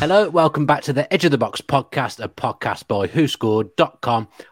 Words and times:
Hello, 0.00 0.30
welcome 0.30 0.64
back 0.64 0.82
to 0.82 0.92
the 0.92 1.12
Edge 1.12 1.24
of 1.24 1.32
the 1.32 1.38
Box 1.38 1.60
podcast, 1.60 2.22
a 2.22 2.28
podcast 2.28 2.86
by. 2.86 3.08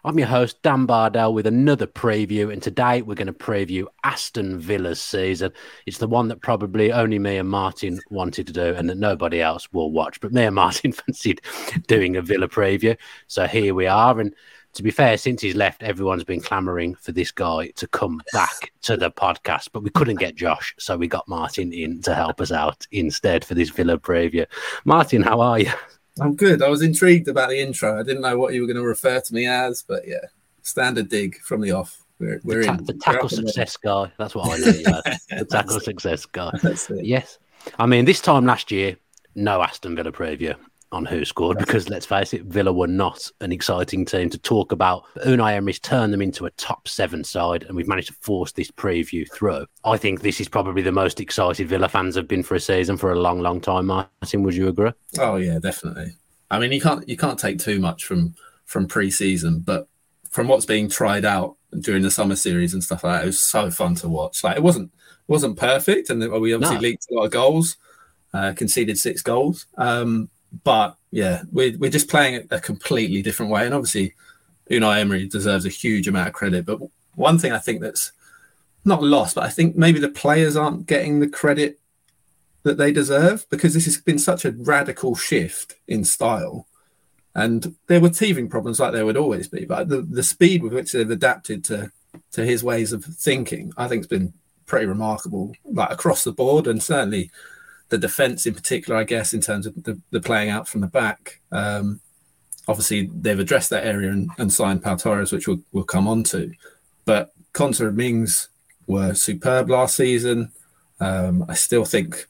I'm 0.05 0.19
your 0.19 0.27
host, 0.27 0.61
Dan 0.63 0.87
Bardell, 0.87 1.33
with 1.33 1.47
another 1.47 1.87
preview. 1.87 2.53
And 2.53 2.61
today 2.61 3.01
we're 3.03 3.15
going 3.15 3.29
to 3.29 3.33
preview 3.33 3.87
Aston 4.03 4.59
Villa's 4.59 5.01
season. 5.01 5.53
It's 5.87 5.99
the 5.99 6.09
one 6.09 6.27
that 6.29 6.43
probably 6.43 6.91
only 6.91 7.21
me 7.21 7.37
and 7.37 7.49
Martin 7.49 8.01
wanted 8.11 8.49
to 8.49 8.53
do 8.53 8.75
and 8.75 8.91
that 8.91 8.99
nobody 8.99 9.41
else 9.41 9.73
will 9.73 9.93
watch. 9.93 10.21
But 10.21 10.33
me 10.33 10.43
and 10.43 10.57
Martin 10.57 10.91
fancied 11.07 11.41
doing 11.87 12.17
a 12.17 12.23
Villa 12.23 12.49
preview. 12.49 12.97
So 13.29 13.47
here 13.47 13.73
we 13.73 13.87
are. 13.87 14.19
And 14.19 14.35
to 14.77 14.83
be 14.83 14.91
fair, 14.91 15.17
since 15.17 15.41
he's 15.41 15.55
left, 15.55 15.83
everyone's 15.83 16.23
been 16.23 16.41
clamoring 16.41 16.95
for 16.97 17.11
this 17.11 17.31
guy 17.31 17.69
to 17.77 17.89
come 17.89 18.21
back 18.35 18.73
to 18.83 18.97
the 18.97 19.11
podcast, 19.11 19.71
but 19.73 19.83
we 19.83 19.89
couldn't 19.91 20.17
get 20.17 20.37
Josh, 20.37 20.75
so 20.79 20.99
we 20.99 21.09
got 21.09 21.27
Martin 21.27 21.73
in 21.73 22.03
to 22.03 22.15
help 22.15 22.43
us 22.43 22.53
out 22.53 22.87
instead 22.93 23.43
for 23.43 23.55
this 23.55 23.71
Villa 23.71 23.97
preview. 23.97 24.47
Martin, 24.85 25.23
how 25.23 25.41
are 25.41 25.59
you? 25.59 25.71
I'm 26.21 26.37
good. 26.37 26.63
I 26.63 26.69
was 26.69 26.83
intrigued 26.83 27.27
about 27.27 27.49
the 27.49 27.59
intro. 27.59 27.99
I 27.99 28.03
didn't 28.03 28.21
know 28.21 28.39
what 28.39 28.53
you 28.53 28.61
were 28.61 28.67
going 28.67 28.77
to 28.77 28.87
refer 28.87 29.19
to 29.19 29.35
me 29.35 29.47
as, 29.47 29.83
but 29.83 30.07
yeah, 30.07 30.27
standard 30.61 31.09
dig 31.09 31.37
from 31.39 31.63
the 31.63 31.73
off. 31.73 32.03
We're, 32.19 32.41
we're 32.45 32.61
the, 32.61 32.67
ta- 32.67 32.75
in. 32.75 32.85
the 32.85 32.95
tackle 32.95 33.29
success 33.31 33.77
guy. 33.79 34.13
That's 34.19 34.35
what 34.35 34.49
I 34.49 34.59
know. 34.59 34.67
You 34.67 34.85
the 35.39 35.47
tackle 35.51 35.81
success 35.81 36.27
guy. 36.27 36.53
Yes. 36.91 37.39
I 37.79 37.87
mean, 37.87 38.05
this 38.05 38.21
time 38.21 38.45
last 38.45 38.71
year, 38.71 38.97
no 39.35 39.63
Aston 39.63 39.97
Villa 39.97 40.13
preview 40.13 40.55
on 40.93 41.07
WhoScored 41.07 41.59
because 41.59 41.89
let's 41.89 42.07
face 42.07 42.33
it, 42.33 42.45
Villa 42.45 42.73
were 42.73 42.87
not 42.87 43.31
an 43.41 43.53
exciting 43.53 44.05
team 44.05 44.31
to 44.31 44.39
talk 44.39 44.73
about. 44.73 45.05
Unai 45.25 45.55
Emery's 45.55 45.79
turned 45.79 46.13
them 46.13 46.23
into 46.23 46.47
a 46.47 46.51
top 46.53 46.89
seven 46.89 47.25
side, 47.25 47.65
and 47.65 47.77
we've 47.77 47.89
managed 47.89 48.09
to 48.09 48.15
force 48.15 48.53
this 48.53 48.71
preview 48.71 49.31
through. 49.33 49.67
I 49.85 49.97
think 49.97 50.23
this 50.23 50.41
is 50.41 50.49
probably 50.49 50.83
the 50.83 50.93
most 50.93 51.21
excited 51.21 51.69
Villa 51.69 51.89
fans 51.89 52.15
have 52.17 52.29
been 52.29 52.43
for 52.43 52.55
a 52.55 52.61
season 52.61 52.97
for 52.97 53.13
a 53.13 53.21
long, 53.21 53.41
long 53.41 53.61
time. 53.61 53.87
Martin, 53.87 54.43
would 54.43 54.55
you 54.55 54.69
agree? 54.69 54.93
Oh 55.19 55.37
yeah, 55.37 55.59
definitely. 55.59 56.15
I 56.51 56.59
mean, 56.59 56.73
you 56.73 56.81
can't 56.81 57.09
you 57.09 57.17
can't 57.17 57.39
take 57.39 57.59
too 57.59 57.81
much 57.81 58.05
from 58.05 58.35
from 58.65 58.87
pre-season, 58.87 59.61
but 59.61 59.89
from 60.31 60.49
what's 60.49 60.67
being 60.67 60.89
tried 60.89 61.25
out 61.25 61.57
during 61.81 62.03
the 62.03 62.11
summer 62.11 62.37
series 62.37 62.75
and 62.75 62.83
stuff 62.83 63.05
like 63.05 63.19
that, 63.19 63.23
it 63.25 63.27
was 63.27 63.41
so 63.41 63.71
fun 63.71 63.95
to 63.97 64.09
watch. 64.09 64.45
Like 64.45 64.57
it 64.57 64.63
wasn't 64.63 64.93
wasn't 65.29 65.59
perfect, 65.59 66.11
and 66.11 66.21
we 66.41 66.53
obviously 66.53 66.77
no. 66.77 66.83
leaked 66.83 67.07
a 67.11 67.15
lot 67.15 67.25
of 67.25 67.31
goals, 67.33 67.77
uh, 68.33 68.53
conceded 68.53 68.99
six 68.99 69.23
goals. 69.23 69.67
Um, 69.77 70.31
but 70.65 70.97
yeah, 71.11 71.43
we're, 71.53 71.77
we're 71.79 71.91
just 71.91 72.09
playing 72.09 72.35
it 72.35 72.49
a 72.51 72.61
completely 72.61 73.23
different 73.23 73.51
way. 73.51 73.65
And 73.65 73.75
obviously, 73.75 74.15
Unai 74.71 75.01
Emery 75.01 75.27
deserves 75.27 75.67
a 75.67 75.71
huge 75.71 76.09
amount 76.09 76.29
of 76.29 76.35
credit. 76.35 76.67
But 76.67 76.81
one 77.15 77.39
thing 77.39 77.53
I 77.53 77.59
think 77.59 77.81
that's 77.81 78.13
not 78.85 79.03
lost, 79.03 79.35
but 79.35 79.45
I 79.45 79.51
think 79.51 79.77
maybe 79.77 79.99
the 79.99 80.09
players 80.09 80.57
aren't 80.57 80.87
getting 80.87 81.21
the 81.21 81.29
credit 81.29 81.81
that 82.63 82.79
they 82.79 82.93
deserve 82.93 83.47
because 83.49 83.75
this 83.75 83.85
has 83.85 83.99
been 83.99 84.19
such 84.19 84.45
a 84.45 84.53
radical 84.53 85.15
shift 85.15 85.75
in 85.87 86.05
style. 86.05 86.67
And 87.35 87.77
there 87.87 88.01
were 88.01 88.11
teething 88.11 88.49
problems 88.49 88.81
like 88.81 88.93
there 88.93 89.05
would 89.05 89.17
always 89.17 89.47
be, 89.47 89.67
but 89.67 89.89
the, 89.89 90.03
the 90.03 90.23
speed 90.23 90.63
with 90.63 90.73
which 90.73 90.93
they've 90.93 91.11
adapted 91.11 91.65
to 91.65 91.93
to 92.33 92.45
his 92.45 92.65
ways 92.65 92.93
of 92.93 93.05
thinking, 93.05 93.73
I 93.77 93.89
think, 93.89 94.01
has 94.01 94.07
been 94.07 94.33
pretty 94.65 94.87
remarkable, 94.87 95.55
like 95.65 95.91
across 95.91 96.25
the 96.25 96.33
board, 96.33 96.67
and 96.67 96.83
certainly 96.83 97.31
the 97.89 97.99
defense 97.99 98.47
in 98.47 98.55
particular, 98.55 98.99
I 98.99 99.05
guess, 99.05 99.33
in 99.33 99.41
terms 99.41 99.67
of 99.67 99.75
the, 99.85 100.01
the 100.11 100.21
playing 100.21 100.51
out 100.51 100.69
from 100.69 100.81
the 100.81 100.87
back. 100.87 101.41
Um, 101.53 102.01
obviously, 102.67 103.11
they've 103.15 103.39
addressed 103.39 103.71
that 103.71 103.87
area 103.87 104.11
and, 104.11 104.31
and 104.39 104.53
signed 104.53 104.83
Pau 104.83 104.97
Torres, 104.97 105.33
which 105.33 105.47
we'll, 105.47 105.63
we'll 105.73 105.85
come 105.85 106.09
on 106.09 106.25
to. 106.25 106.53
But 107.05 107.33
Konsa 107.53 107.89
and 107.89 107.97
Mings 107.97 108.49
were 108.87 109.15
superb 109.15 109.71
last 109.71 109.97
season. 109.97 110.53
Um, 111.01 111.45
I 111.49 111.55
still 111.55 111.85
think 111.85 112.27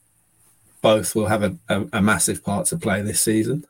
both 0.83 1.15
will 1.15 1.27
have 1.27 1.43
a, 1.43 1.57
a, 1.69 1.87
a, 1.95 2.03
massive 2.03 2.45
part 2.45 2.67
to 2.67 2.77
play 2.77 3.01
this 3.03 3.21
season. 3.21 3.65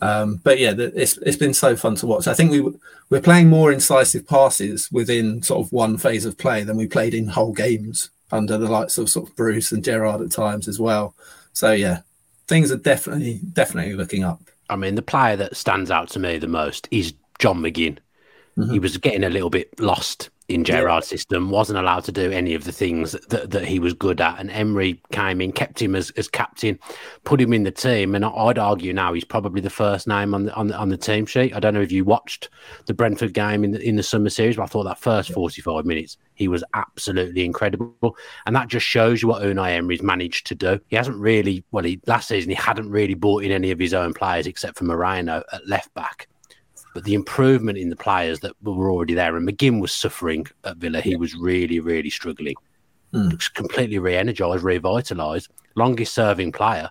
Um, 0.00 0.40
but 0.44 0.58
yeah, 0.58 0.74
it's 0.76 1.16
it's 1.18 1.36
been 1.38 1.54
so 1.54 1.74
fun 1.74 1.94
to 1.96 2.06
watch. 2.06 2.26
I 2.26 2.34
think 2.34 2.50
we 2.50 2.60
we're 3.08 3.22
playing 3.22 3.48
more 3.48 3.72
incisive 3.72 4.28
passes 4.28 4.90
within 4.92 5.42
sort 5.42 5.64
of 5.64 5.72
one 5.72 5.96
phase 5.96 6.26
of 6.26 6.36
play 6.36 6.64
than 6.64 6.76
we 6.76 6.86
played 6.86 7.14
in 7.14 7.28
whole 7.28 7.52
games 7.52 8.10
under 8.32 8.58
the 8.58 8.70
likes 8.70 8.98
of 8.98 9.08
sort 9.08 9.28
of 9.28 9.36
Bruce 9.36 9.72
and 9.72 9.84
Gerrard 9.84 10.20
at 10.20 10.32
times 10.32 10.68
as 10.68 10.80
well. 10.80 11.14
So 11.52 11.72
yeah, 11.72 12.00
things 12.46 12.70
are 12.72 12.76
definitely 12.76 13.40
definitely 13.52 13.94
looking 13.94 14.24
up. 14.24 14.40
I 14.68 14.76
mean, 14.76 14.94
the 14.94 15.02
player 15.02 15.36
that 15.36 15.56
stands 15.56 15.90
out 15.90 16.08
to 16.10 16.18
me 16.18 16.38
the 16.38 16.48
most 16.48 16.88
is 16.90 17.14
John 17.38 17.60
McGinn. 17.60 17.98
Mm-hmm. 18.56 18.72
He 18.72 18.78
was 18.78 18.96
getting 18.98 19.24
a 19.24 19.30
little 19.30 19.50
bit 19.50 19.78
lost 19.78 20.30
in 20.48 20.64
Gerrard's 20.64 21.06
yeah. 21.06 21.16
system, 21.16 21.50
wasn't 21.50 21.78
allowed 21.78 22.04
to 22.04 22.12
do 22.12 22.30
any 22.30 22.54
of 22.54 22.64
the 22.64 22.72
things 22.72 23.12
that, 23.12 23.50
that 23.50 23.64
he 23.64 23.78
was 23.78 23.94
good 23.94 24.20
at. 24.20 24.38
And 24.38 24.50
Emery 24.50 25.00
came 25.10 25.40
in, 25.40 25.52
kept 25.52 25.82
him 25.82 25.94
as, 25.94 26.10
as 26.10 26.28
captain, 26.28 26.78
put 27.24 27.40
him 27.40 27.52
in 27.52 27.64
the 27.64 27.70
team. 27.70 28.14
And 28.14 28.24
I'd 28.24 28.58
argue 28.58 28.92
now 28.92 29.12
he's 29.12 29.24
probably 29.24 29.60
the 29.60 29.70
first 29.70 30.06
name 30.06 30.34
on 30.34 30.44
the, 30.44 30.54
on 30.54 30.68
the, 30.68 30.76
on 30.76 30.88
the 30.88 30.96
team 30.96 31.26
sheet. 31.26 31.54
I 31.54 31.60
don't 31.60 31.74
know 31.74 31.80
if 31.80 31.90
you 31.90 32.04
watched 32.04 32.48
the 32.86 32.94
Brentford 32.94 33.34
game 33.34 33.64
in 33.64 33.72
the, 33.72 33.80
in 33.80 33.96
the 33.96 34.02
summer 34.02 34.30
series, 34.30 34.56
but 34.56 34.64
I 34.64 34.66
thought 34.66 34.84
that 34.84 34.98
first 34.98 35.32
45 35.32 35.84
minutes, 35.84 36.16
he 36.34 36.46
was 36.46 36.62
absolutely 36.74 37.44
incredible. 37.44 38.16
And 38.46 38.54
that 38.54 38.68
just 38.68 38.86
shows 38.86 39.22
you 39.22 39.28
what 39.28 39.42
Unai 39.42 39.72
Emery's 39.72 40.02
managed 40.02 40.46
to 40.46 40.54
do. 40.54 40.80
He 40.88 40.96
hasn't 40.96 41.16
really, 41.16 41.64
well, 41.72 41.84
he, 41.84 42.00
last 42.06 42.28
season, 42.28 42.50
he 42.50 42.56
hadn't 42.56 42.90
really 42.90 43.14
brought 43.14 43.42
in 43.42 43.50
any 43.50 43.72
of 43.72 43.78
his 43.78 43.94
own 43.94 44.14
players 44.14 44.46
except 44.46 44.78
for 44.78 44.84
Moreno 44.84 45.42
at 45.52 45.66
left 45.66 45.92
back 45.94 46.28
but 46.96 47.04
the 47.04 47.12
improvement 47.12 47.76
in 47.76 47.90
the 47.90 47.94
players 47.94 48.40
that 48.40 48.54
were 48.62 48.90
already 48.90 49.12
there, 49.12 49.36
and 49.36 49.46
McGinn 49.46 49.82
was 49.82 49.92
suffering 49.92 50.46
at 50.64 50.78
Villa. 50.78 51.02
He 51.02 51.14
was 51.14 51.34
really, 51.34 51.78
really 51.78 52.08
struggling. 52.08 52.54
Mm. 53.12 53.32
Looks 53.32 53.48
completely 53.48 53.98
re-energized, 53.98 54.64
revitalized, 54.64 55.52
longest 55.74 56.14
serving 56.14 56.52
player, 56.52 56.88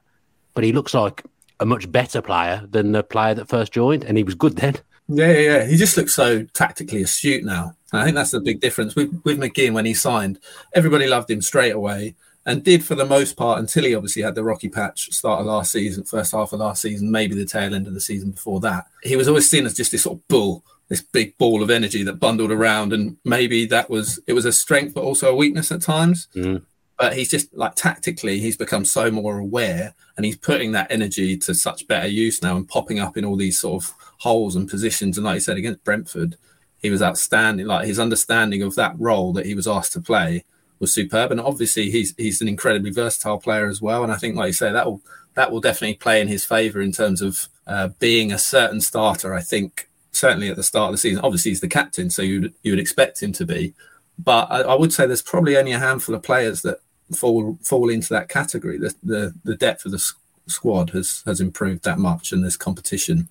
but 0.53 0.63
he 0.63 0.73
looks 0.73 0.93
like 0.93 1.23
a 1.59 1.65
much 1.65 1.91
better 1.91 2.21
player 2.21 2.67
than 2.69 2.91
the 2.91 3.01
player 3.01 3.33
that 3.33 3.49
first 3.49 3.73
joined, 3.73 4.03
and 4.03 4.15
he 4.15 4.23
was 4.23 4.35
good 4.35 4.57
then. 4.57 4.75
Yeah, 5.07 5.31
yeah, 5.31 5.39
yeah. 5.39 5.65
He 5.65 5.75
just 5.75 5.97
looks 5.97 6.13
so 6.13 6.43
tactically 6.53 7.01
astute 7.01 7.43
now. 7.43 7.73
And 7.91 8.01
I 8.01 8.03
think 8.03 8.13
that's 8.13 8.29
the 8.29 8.41
big 8.41 8.61
difference 8.61 8.95
with 8.95 9.09
with 9.23 9.39
McGinn 9.39 9.73
when 9.73 9.87
he 9.87 9.95
signed. 9.95 10.37
Everybody 10.75 11.07
loved 11.07 11.31
him 11.31 11.41
straight 11.41 11.73
away 11.73 12.13
and 12.45 12.63
did 12.63 12.83
for 12.83 12.95
the 12.95 13.05
most 13.05 13.35
part 13.35 13.59
until 13.59 13.83
he 13.83 13.95
obviously 13.95 14.21
had 14.21 14.35
the 14.35 14.43
rocky 14.43 14.69
patch 14.69 15.11
start 15.11 15.39
of 15.39 15.47
last 15.47 15.71
season, 15.71 16.03
first 16.03 16.31
half 16.31 16.53
of 16.53 16.59
last 16.59 16.81
season, 16.81 17.09
maybe 17.09 17.33
the 17.33 17.45
tail 17.45 17.73
end 17.73 17.87
of 17.87 17.93
the 17.93 18.01
season 18.01 18.31
before 18.31 18.59
that. 18.59 18.85
He 19.03 19.15
was 19.15 19.27
always 19.27 19.49
seen 19.49 19.65
as 19.65 19.73
just 19.73 19.91
this 19.91 20.03
sort 20.03 20.19
of 20.19 20.27
bull, 20.27 20.63
this 20.87 21.01
big 21.01 21.37
ball 21.37 21.63
of 21.63 21.71
energy 21.71 22.03
that 22.03 22.19
bundled 22.19 22.51
around, 22.51 22.93
and 22.93 23.17
maybe 23.25 23.65
that 23.67 23.89
was 23.89 24.19
it 24.27 24.33
was 24.33 24.45
a 24.45 24.51
strength 24.51 24.93
but 24.93 25.03
also 25.03 25.31
a 25.31 25.35
weakness 25.35 25.71
at 25.71 25.81
times. 25.81 26.27
Mm. 26.35 26.63
But 26.97 27.17
he's 27.17 27.29
just 27.29 27.53
like 27.53 27.75
tactically, 27.75 28.39
he's 28.39 28.55
become 28.55 28.85
so 28.85 29.11
more 29.11 29.39
aware, 29.39 29.95
and 30.15 30.25
he's 30.25 30.37
putting 30.37 30.71
that 30.73 30.91
energy 30.91 31.35
to 31.37 31.53
such 31.53 31.87
better 31.87 32.07
use 32.07 32.41
now, 32.43 32.55
and 32.55 32.67
popping 32.67 32.99
up 32.99 33.17
in 33.17 33.25
all 33.25 33.35
these 33.35 33.59
sort 33.59 33.83
of 33.83 33.93
holes 34.19 34.55
and 34.55 34.69
positions. 34.69 35.17
And 35.17 35.25
like 35.25 35.35
you 35.35 35.39
said 35.41 35.57
against 35.57 35.83
Brentford, 35.83 36.37
he 36.77 36.91
was 36.91 37.01
outstanding. 37.01 37.65
Like 37.65 37.87
his 37.87 37.99
understanding 37.99 38.61
of 38.61 38.75
that 38.75 38.93
role 38.99 39.33
that 39.33 39.47
he 39.47 39.55
was 39.55 39.67
asked 39.67 39.93
to 39.93 39.99
play 39.99 40.45
was 40.79 40.93
superb. 40.93 41.31
And 41.31 41.41
obviously, 41.41 41.89
he's 41.89 42.13
he's 42.17 42.41
an 42.41 42.47
incredibly 42.47 42.91
versatile 42.91 43.39
player 43.39 43.67
as 43.67 43.81
well. 43.81 44.03
And 44.03 44.11
I 44.11 44.17
think, 44.17 44.35
like 44.35 44.47
you 44.47 44.53
say, 44.53 44.71
that 44.71 44.85
will 44.85 45.01
that 45.35 45.51
will 45.51 45.61
definitely 45.61 45.95
play 45.95 46.21
in 46.21 46.27
his 46.27 46.45
favour 46.45 46.81
in 46.81 46.91
terms 46.91 47.21
of 47.21 47.47
uh, 47.67 47.89
being 47.99 48.31
a 48.31 48.37
certain 48.37 48.81
starter. 48.81 49.33
I 49.33 49.41
think 49.41 49.89
certainly 50.11 50.49
at 50.49 50.55
the 50.55 50.63
start 50.63 50.89
of 50.89 50.93
the 50.93 50.97
season. 50.97 51.23
Obviously, 51.23 51.51
he's 51.51 51.61
the 51.61 51.67
captain, 51.67 52.09
so 52.09 52.21
you 52.21 52.53
you 52.63 52.71
would 52.71 52.79
expect 52.79 53.21
him 53.21 53.33
to 53.33 53.45
be. 53.45 53.73
But 54.17 54.49
I, 54.49 54.61
I, 54.61 54.75
would 54.75 54.93
say 54.93 55.05
there's 55.05 55.21
probably 55.21 55.57
only 55.57 55.73
a 55.73 55.79
handful 55.79 56.15
of 56.15 56.23
players 56.23 56.61
that 56.61 56.79
fall 57.13 57.57
fall 57.61 57.89
into 57.89 58.09
that 58.09 58.29
category. 58.29 58.77
The 58.77 58.95
the, 59.03 59.33
the 59.43 59.55
depth 59.55 59.85
of 59.85 59.91
the 59.91 60.03
squad 60.47 60.91
has 60.91 61.21
has 61.25 61.41
improved 61.41 61.83
that 61.83 61.99
much, 61.99 62.31
and 62.31 62.43
there's 62.43 62.57
competition 62.57 63.29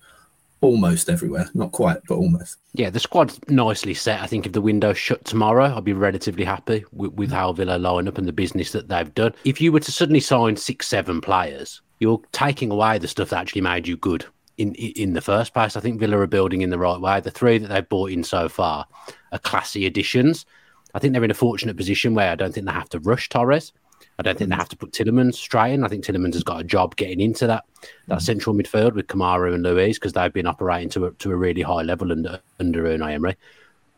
almost 0.61 1.09
everywhere. 1.09 1.49
Not 1.53 1.71
quite, 1.71 1.97
but 2.07 2.15
almost. 2.15 2.57
Yeah, 2.73 2.89
the 2.89 2.99
squad's 2.99 3.39
nicely 3.47 3.93
set. 3.93 4.21
I 4.21 4.27
think 4.27 4.45
if 4.45 4.51
the 4.51 4.61
window 4.61 4.93
shut 4.93 5.23
tomorrow, 5.25 5.65
I'll 5.65 5.81
be 5.81 5.93
relatively 5.93 6.43
happy 6.43 6.85
with, 6.91 7.13
with 7.13 7.31
mm. 7.31 7.33
how 7.33 7.53
Villa 7.53 7.77
line 7.77 8.07
up 8.07 8.17
and 8.17 8.27
the 8.27 8.33
business 8.33 8.71
that 8.71 8.87
they've 8.87 9.13
done. 9.13 9.33
If 9.43 9.61
you 9.61 9.71
were 9.71 9.79
to 9.79 9.91
suddenly 9.91 10.19
sign 10.19 10.55
six, 10.55 10.87
seven 10.87 11.21
players, 11.21 11.81
you're 11.99 12.21
taking 12.31 12.71
away 12.71 12.97
the 12.97 13.07
stuff 13.07 13.29
that 13.29 13.39
actually 13.39 13.61
made 13.61 13.87
you 13.87 13.97
good 13.97 14.25
in 14.57 14.73
in 14.75 15.13
the 15.13 15.21
first 15.21 15.53
place. 15.53 15.75
I 15.75 15.79
think 15.81 15.99
Villa 15.99 16.17
are 16.17 16.27
building 16.27 16.61
in 16.61 16.69
the 16.69 16.79
right 16.79 16.99
way. 16.99 17.19
The 17.19 17.31
three 17.31 17.57
that 17.57 17.67
they've 17.67 17.87
bought 17.87 18.11
in 18.11 18.23
so 18.23 18.49
far 18.49 18.85
are 19.31 19.39
classy 19.39 19.85
additions. 19.85 20.45
I 20.93 20.99
think 20.99 21.13
they're 21.13 21.23
in 21.23 21.31
a 21.31 21.35
fortunate 21.35 21.75
position 21.75 22.13
where 22.13 22.31
I 22.31 22.35
don't 22.35 22.53
think 22.53 22.65
they 22.65 22.71
have 22.71 22.89
to 22.89 22.99
rush 22.99 23.27
Torres. 23.29 23.73
I 24.17 24.23
don't 24.23 24.37
think 24.37 24.49
they 24.49 24.55
have 24.55 24.69
to 24.69 24.77
put 24.77 24.91
Tielemans 24.91 25.35
straight 25.35 25.73
in. 25.73 25.83
I 25.83 25.87
think 25.87 26.05
Tielemans 26.05 26.33
has 26.33 26.43
got 26.43 26.61
a 26.61 26.63
job 26.63 26.95
getting 26.95 27.19
into 27.19 27.47
that 27.47 27.65
that 28.07 28.19
mm. 28.19 28.21
central 28.21 28.55
midfield 28.55 28.93
with 28.93 29.07
Kamara 29.07 29.53
and 29.53 29.63
Luiz 29.63 29.97
because 29.97 30.13
they've 30.13 30.31
been 30.31 30.47
operating 30.47 30.89
to 30.91 31.07
a, 31.07 31.11
to 31.11 31.31
a 31.31 31.35
really 31.35 31.61
high 31.61 31.81
level 31.81 32.11
under 32.11 32.39
under 32.59 32.83
Unai 32.83 33.13
Emery. 33.13 33.35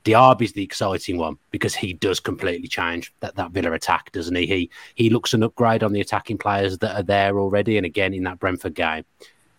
Diaby's 0.03 0.53
the 0.53 0.63
exciting 0.63 1.17
one 1.17 1.37
because 1.51 1.75
he 1.75 1.91
does 1.91 2.21
completely 2.21 2.67
change 2.67 3.13
that, 3.19 3.35
that 3.35 3.51
Villa 3.51 3.73
attack, 3.73 4.11
doesn't 4.13 4.35
he? 4.35 4.47
He 4.47 4.69
he 4.95 5.09
looks 5.09 5.33
an 5.33 5.43
upgrade 5.43 5.83
on 5.83 5.93
the 5.93 6.01
attacking 6.01 6.37
players 6.37 6.77
that 6.79 6.95
are 6.95 7.03
there 7.03 7.39
already. 7.39 7.77
And 7.77 7.85
again, 7.85 8.13
in 8.13 8.23
that 8.23 8.39
Brentford 8.39 8.73
game, 8.73 9.03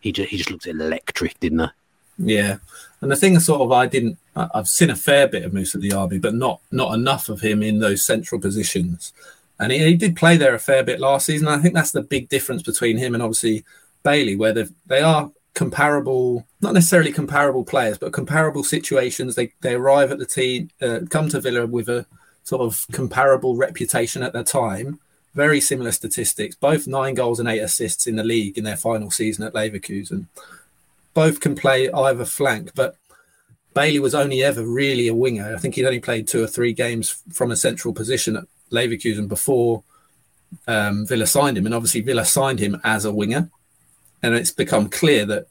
he 0.01 0.11
just 0.11 0.31
he 0.31 0.39
just 0.39 0.51
looks 0.51 0.67
electric, 0.67 1.39
didn't 1.39 1.61
he? 1.61 1.67
Yeah, 2.19 2.57
and 3.01 3.11
the 3.11 3.17
thing 3.17 3.39
sort 3.39 3.61
of 3.61 3.71
I 3.71 3.87
didn't 3.87 4.19
I've 4.35 4.69
seen 4.69 4.91
a 4.91 4.97
fair 4.97 5.29
bit 5.29 5.45
of 5.45 5.53
Moussa 5.53 5.79
Diaby, 5.79 6.21
but 6.21 6.35
not 6.35 6.61
not 6.73 6.95
enough 6.95 7.29
of 7.29 7.41
him 7.41 7.63
in 7.63 7.79
those 7.79 8.05
central 8.05 8.41
positions. 8.41 9.13
And 9.61 9.73
he, 9.73 9.79
he, 9.79 9.95
did 9.95 10.17
play 10.17 10.37
there 10.37 10.55
a 10.55 10.59
fair 10.59 10.85
bit 10.85 11.01
last 11.01 11.27
season. 11.27 11.49
I 11.49 11.59
think 11.59 11.75
that's 11.75 11.91
the 11.91 12.03
big 12.03 12.29
difference 12.29 12.63
between 12.63 12.97
him 12.97 13.15
and 13.15 13.23
obviously 13.23 13.65
Bailey, 14.03 14.37
where 14.37 14.55
they 14.87 15.01
are 15.01 15.31
comparable, 15.55 16.47
not 16.61 16.75
necessarily 16.75 17.13
comparable 17.13 17.65
players, 17.65 17.99
but 17.99 18.13
comparable 18.13 18.63
situations. 18.63 19.35
They 19.35 19.53
they 19.61 19.75
arrive 19.75 20.13
at 20.13 20.19
the 20.19 20.27
team, 20.27 20.71
uh, 20.81 21.01
come 21.11 21.29
to 21.31 21.41
Villa 21.41 21.67
with 21.67 21.89
a 21.89 22.07
sort 22.45 22.63
of 22.63 22.87
comparable 22.93 23.57
reputation 23.57 24.23
at 24.23 24.33
the 24.33 24.45
time. 24.45 25.01
Very 25.35 25.61
similar 25.61 25.93
statistics, 25.93 26.55
both 26.55 26.87
nine 26.87 27.15
goals 27.15 27.41
and 27.41 27.49
eight 27.49 27.61
assists 27.61 28.07
in 28.07 28.17
the 28.17 28.25
league 28.25 28.57
in 28.57 28.65
their 28.65 28.77
final 28.77 29.11
season 29.11 29.45
at 29.45 29.53
Leverkusen. 29.53 30.27
Both 31.13 31.41
can 31.41 31.55
play 31.55 31.91
either 31.91 32.25
flank, 32.25 32.73
but 32.75 32.97
Bailey 33.75 33.99
was 33.99 34.15
only 34.15 34.43
ever 34.43 34.65
really 34.65 35.09
a 35.09 35.15
winger. 35.15 35.55
I 35.55 35.59
think 35.59 35.75
he'd 35.75 35.85
only 35.85 36.01
played 36.01 36.27
two 36.27 36.43
or 36.43 36.47
three 36.47 36.73
games 36.73 37.23
from 37.33 37.51
a 37.51 37.57
central 37.57 37.93
position 37.93 38.37
at 38.37 38.45
Leverkusen 38.71 39.29
before 39.29 39.83
um, 40.67 41.07
Villa 41.07 41.27
signed 41.27 41.59
him, 41.59 41.67
and 41.67 41.75
obviously 41.75 42.01
Villa 42.01 42.25
signed 42.25 42.59
him 42.59 42.81
as 42.85 43.05
a 43.05 43.13
winger 43.13 43.51
and 44.23 44.35
it's 44.35 44.51
become 44.51 44.89
clear 44.89 45.25
that 45.27 45.47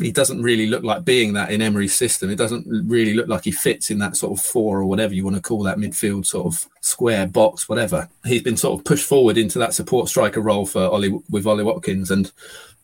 he 0.00 0.10
doesn't 0.10 0.42
really 0.42 0.66
look 0.66 0.82
like 0.82 1.04
being 1.04 1.34
that 1.34 1.50
in 1.50 1.60
Emery's 1.60 1.94
system. 1.94 2.30
It 2.30 2.36
doesn't 2.36 2.66
really 2.88 3.12
look 3.12 3.28
like 3.28 3.44
he 3.44 3.50
fits 3.50 3.90
in 3.90 3.98
that 3.98 4.16
sort 4.16 4.38
of 4.38 4.44
four 4.44 4.78
or 4.78 4.86
whatever 4.86 5.12
you 5.12 5.22
want 5.22 5.36
to 5.36 5.42
call 5.42 5.62
that 5.64 5.76
midfield 5.76 6.24
sort 6.24 6.46
of 6.46 6.66
square 6.80 7.26
box, 7.26 7.68
whatever. 7.68 8.08
He's 8.24 8.42
been 8.42 8.56
sort 8.56 8.78
of 8.78 8.86
pushed 8.86 9.06
forward 9.06 9.36
into 9.36 9.58
that 9.58 9.74
support 9.74 10.08
striker 10.08 10.40
role 10.40 10.64
for 10.64 10.84
Ollie 10.84 11.20
with 11.28 11.46
Ollie 11.46 11.64
Watkins 11.64 12.10
and 12.10 12.32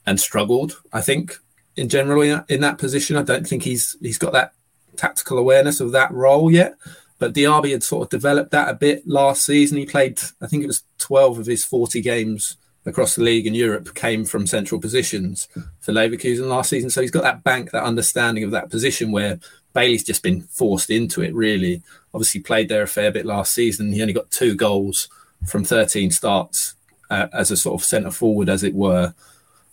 and 0.07 0.21
struggled. 0.21 0.81
I 0.93 1.01
think 1.01 1.39
in 1.77 1.89
general 1.89 2.21
in 2.21 2.45
in 2.51 2.61
that 2.61 2.77
position. 2.77 3.17
I 3.17 3.23
don't 3.23 3.47
think 3.47 3.63
he's 3.63 3.97
he's 4.03 4.19
got 4.19 4.35
that 4.35 4.53
tactical 4.97 5.39
awareness 5.39 5.81
of 5.81 5.93
that 5.93 6.13
role 6.13 6.51
yet. 6.51 6.75
But 7.19 7.35
Diaby 7.35 7.73
had 7.73 7.83
sort 7.83 8.05
of 8.05 8.11
developed 8.11 8.53
that 8.53 8.69
a 8.69 8.75
bit 8.75 9.07
last 9.07 9.45
season. 9.45 9.79
He 9.79 9.87
played, 9.87 10.21
I 10.41 10.47
think 10.47 10.63
it 10.63 10.69
was 10.69 10.85
12 10.99 11.41
of 11.41 11.47
his 11.47 11.65
40 11.65 12.01
games 12.01 12.57
across 12.87 13.17
the 13.17 13.23
league 13.23 13.47
in 13.47 13.55
Europe 13.55 13.95
came 13.95 14.25
from 14.25 14.47
central 14.47 14.81
positions 14.81 15.49
for 15.81 15.93
Leverkusen 15.93 16.49
last 16.49 16.71
season. 16.71 16.91
So 16.91 17.03
he's 17.03 17.11
got 17.11 17.23
that 17.23 17.45
bank, 17.45 17.71
that 17.71 17.85
understanding 17.85 18.45
of 18.45 18.51
that 18.53 18.71
position 18.71 19.13
where 19.13 19.39
Bailey's 19.75 20.05
just 20.05 20.23
been 20.23 20.43
forced 20.43 20.91
into 20.91 21.23
it, 21.23 21.35
really. 21.35 21.83
Obviously, 22.15 22.41
played 22.41 22.69
there 22.69 22.83
a 22.83 22.89
fair 22.89 23.13
bit 23.13 23.27
last 23.27 23.53
season. 23.53 23.93
He 23.93 24.01
only 24.01 24.15
got 24.15 24.31
two 24.31 24.55
goals 24.55 25.09
from 25.47 25.65
13 25.65 26.11
starts 26.11 26.75
uh, 27.11 27.29
as 27.33 27.51
a 27.51 27.57
sort 27.57 27.81
of 27.81 27.87
centre 27.87 28.11
forward, 28.11 28.49
as 28.49 28.65
it 28.65 28.75
were. 28.75 29.15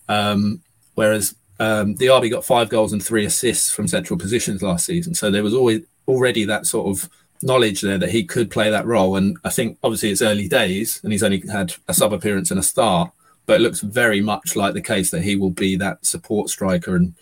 Um, 0.07 0.61
whereas 0.95 1.35
um, 1.59 1.95
Diaby 1.95 2.29
got 2.29 2.45
five 2.45 2.69
goals 2.69 2.93
and 2.93 3.03
three 3.03 3.25
assists 3.25 3.71
from 3.71 3.87
central 3.87 4.19
positions 4.19 4.61
last 4.61 4.85
season. 4.85 5.15
So 5.15 5.31
there 5.31 5.43
was 5.43 5.53
always 5.53 5.81
already 6.07 6.45
that 6.45 6.67
sort 6.67 6.87
of 6.87 7.09
knowledge 7.41 7.81
there 7.81 7.97
that 7.97 8.11
he 8.11 8.23
could 8.23 8.51
play 8.51 8.69
that 8.69 8.85
role. 8.85 9.15
And 9.15 9.37
I 9.43 9.49
think 9.49 9.77
obviously 9.83 10.09
it's 10.09 10.21
early 10.21 10.47
days 10.47 10.99
and 11.03 11.11
he's 11.11 11.23
only 11.23 11.43
had 11.47 11.73
a 11.87 11.93
sub 11.93 12.13
appearance 12.13 12.51
and 12.51 12.59
a 12.59 12.63
start, 12.63 13.11
but 13.45 13.59
it 13.59 13.63
looks 13.63 13.81
very 13.81 14.21
much 14.21 14.55
like 14.55 14.73
the 14.73 14.81
case 14.81 15.11
that 15.11 15.23
he 15.23 15.35
will 15.35 15.51
be 15.51 15.75
that 15.75 16.05
support 16.05 16.49
striker. 16.49 16.95
And 16.95 17.13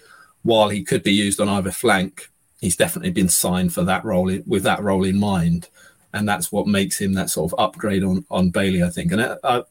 while 0.43 0.69
he 0.69 0.83
could 0.83 1.03
be 1.03 1.13
used 1.13 1.39
on 1.39 1.49
either 1.49 1.71
flank, 1.71 2.29
he's 2.61 2.75
definitely 2.75 3.11
been 3.11 3.29
signed 3.29 3.73
for 3.73 3.83
that 3.83 4.05
role 4.05 4.31
with 4.45 4.63
that 4.63 4.81
role 4.81 5.03
in 5.03 5.19
mind. 5.19 5.67
And 6.13 6.27
that's 6.27 6.51
what 6.51 6.67
makes 6.67 7.01
him 7.01 7.13
that 7.13 7.29
sort 7.29 7.51
of 7.51 7.59
upgrade 7.59 8.03
on, 8.03 8.25
on 8.29 8.51
Bailey, 8.51 8.83
I 8.83 8.89
think. 8.89 9.11
And 9.11 9.37
I, 9.43 9.63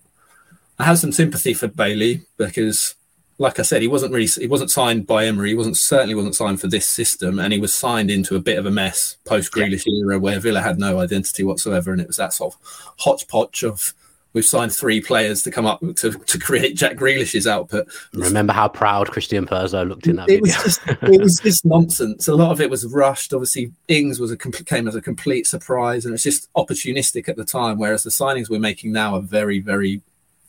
I 0.79 0.85
have 0.85 0.99
some 0.99 1.13
sympathy 1.13 1.55
for 1.55 1.69
Bailey 1.69 2.23
because 2.37 2.97
like 3.43 3.59
I 3.59 3.63
said, 3.63 3.83
he 3.83 3.89
wasn't 3.89 4.13
really 4.13 4.27
he 4.27 4.47
wasn't 4.47 4.71
signed 4.71 5.07
by 5.07 5.27
Emery. 5.27 5.51
He 5.51 5.55
wasn't 5.57 5.77
certainly 5.77 6.15
wasn't 6.15 6.37
signed 6.37 6.61
for 6.61 6.69
this 6.69 6.87
system, 6.87 7.41
and 7.41 7.53
he 7.53 7.59
was 7.59 7.75
signed 7.75 8.11
into 8.11 8.37
a 8.37 8.41
bit 8.41 8.57
of 8.57 8.67
a 8.67 8.71
mess 8.71 9.17
post 9.25 9.53
Grealish 9.53 9.85
yeah. 9.85 10.05
era 10.05 10.19
where 10.19 10.39
Villa 10.39 10.63
had 10.63 10.79
no 10.79 11.01
identity 11.01 11.43
whatsoever, 11.43 11.91
and 11.91 12.01
it 12.01 12.07
was 12.07 12.17
that 12.17 12.33
sort 12.33 12.55
of 12.55 12.95
hodgepodge 12.99 13.65
of 13.65 13.95
we've 14.33 14.45
signed 14.45 14.73
three 14.73 15.01
players 15.01 15.43
to 15.43 15.51
come 15.51 15.67
up 15.67 15.81
to, 15.97 16.13
to 16.13 16.39
create 16.39 16.77
Jack 16.77 16.97
Grealish's 16.97 17.49
output. 17.49 17.89
Remember 18.15 18.53
how 18.53 18.69
proud 18.69 19.11
Christian 19.11 19.45
Purslow 19.45 19.85
looked 19.85 20.07
in 20.07 20.17
that 20.17 20.31
it 20.31 20.41
video? 20.41 20.55
Was 20.63 20.79
just, 20.79 21.03
it 21.03 21.21
was 21.21 21.41
just 21.41 21.65
nonsense. 21.65 22.29
A 22.29 22.35
lot 22.37 22.53
of 22.53 22.61
it 22.61 22.71
was 22.71 22.87
rushed. 22.87 23.35
Obviously, 23.35 23.73
Ings 23.89 24.21
was 24.21 24.31
a 24.31 24.37
came 24.37 24.87
as 24.87 24.95
a 24.95 25.03
complete 25.03 25.49
surprise, 25.49 26.05
and 26.05 26.15
it's 26.15 26.23
just 26.23 26.49
opportunistic 26.55 27.29
at 27.29 27.37
the 27.37 27.45
time. 27.45 27.77
Whereas 27.77 28.05
the 28.05 28.11
signings 28.11 28.49
we're 28.49 28.61
making 28.61 28.93
now 28.93 29.17
are 29.17 29.21
very, 29.21 29.59
very 29.59 30.01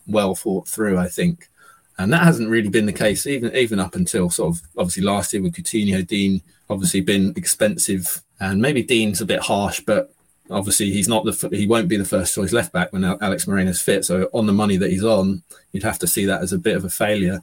well 0.06 0.36
thought 0.36 0.68
through. 0.68 1.00
I 1.00 1.08
think 1.08 1.50
and 1.98 2.12
that 2.12 2.24
hasn't 2.24 2.50
really 2.50 2.70
been 2.70 2.86
the 2.86 2.94
case 2.94 3.28
even 3.28 3.56
even 3.56 3.80
up 3.80 3.96
until 3.96 4.30
sort 4.30 4.56
of 4.56 4.62
obviously 4.78 5.04
last 5.04 5.34
year 5.34 5.42
with 5.42 5.54
Coutinho. 5.54 6.06
Digne 6.06 6.42
obviously 6.70 7.02
been 7.02 7.34
expensive, 7.36 8.22
and 8.40 8.62
maybe 8.62 8.84
Digne's 8.84 9.22
a 9.22 9.26
bit 9.26 9.42
harsh, 9.42 9.80
but 9.82 10.14
obviously 10.50 10.92
he's 10.92 11.08
not 11.08 11.26
the 11.26 11.50
he 11.52 11.68
won't 11.68 11.88
be 11.88 11.98
the 11.98 12.06
first 12.06 12.36
choice 12.36 12.52
left 12.52 12.74
back 12.74 12.92
when 12.92 13.04
Alex 13.04 13.48
Moreno's 13.48 13.82
fit. 13.82 14.06
So 14.06 14.30
on 14.34 14.46
the 14.46 14.54
money 14.54 14.78
that 14.78 14.92
he's 14.92 15.04
on, 15.04 15.44
you'd 15.72 15.84
have 15.84 16.00
to 16.00 16.08
see 16.08 16.26
that 16.26 16.42
as 16.42 16.54
a 16.54 16.58
bit 16.58 16.76
of 16.76 16.86
a 16.86 16.90
failure. 16.90 17.42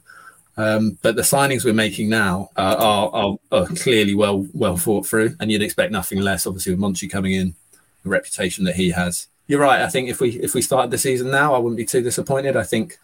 Um, 0.57 0.97
but 1.01 1.15
the 1.15 1.21
signings 1.21 1.63
we're 1.63 1.73
making 1.73 2.09
now 2.09 2.49
uh, 2.57 2.75
are, 2.77 3.09
are, 3.13 3.37
are, 3.53 3.67
clearly 3.67 4.13
well 4.13 4.45
well 4.53 4.75
thought 4.75 5.07
through, 5.07 5.35
and 5.39 5.49
you'd 5.49 5.61
expect 5.61 5.91
nothing 5.91 6.19
less. 6.19 6.45
Obviously, 6.45 6.73
with 6.73 6.81
Monchi 6.81 7.09
coming 7.09 7.31
in, 7.31 7.55
the 8.03 8.09
reputation 8.09 8.65
that 8.65 8.75
he 8.75 8.91
has. 8.91 9.27
You're 9.47 9.61
right. 9.61 9.81
I 9.81 9.87
think 9.87 10.09
if 10.09 10.19
we 10.19 10.31
if 10.31 10.53
we 10.53 10.61
started 10.61 10.91
the 10.91 10.97
season 10.97 11.31
now, 11.31 11.53
I 11.53 11.57
wouldn't 11.57 11.77
be 11.77 11.85
too 11.85 12.01
disappointed. 12.01 12.57
I 12.57 12.63
think 12.63 12.97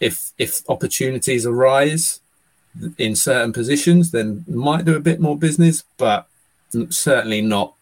if 0.00 0.32
if 0.38 0.62
opportunities 0.68 1.46
arise 1.46 2.20
in 2.96 3.16
certain 3.16 3.52
positions, 3.52 4.10
then 4.10 4.44
might 4.48 4.84
do 4.84 4.94
a 4.94 5.00
bit 5.00 5.20
more 5.20 5.36
business, 5.36 5.84
but 5.96 6.28
certainly 6.90 7.40
not 7.40 7.74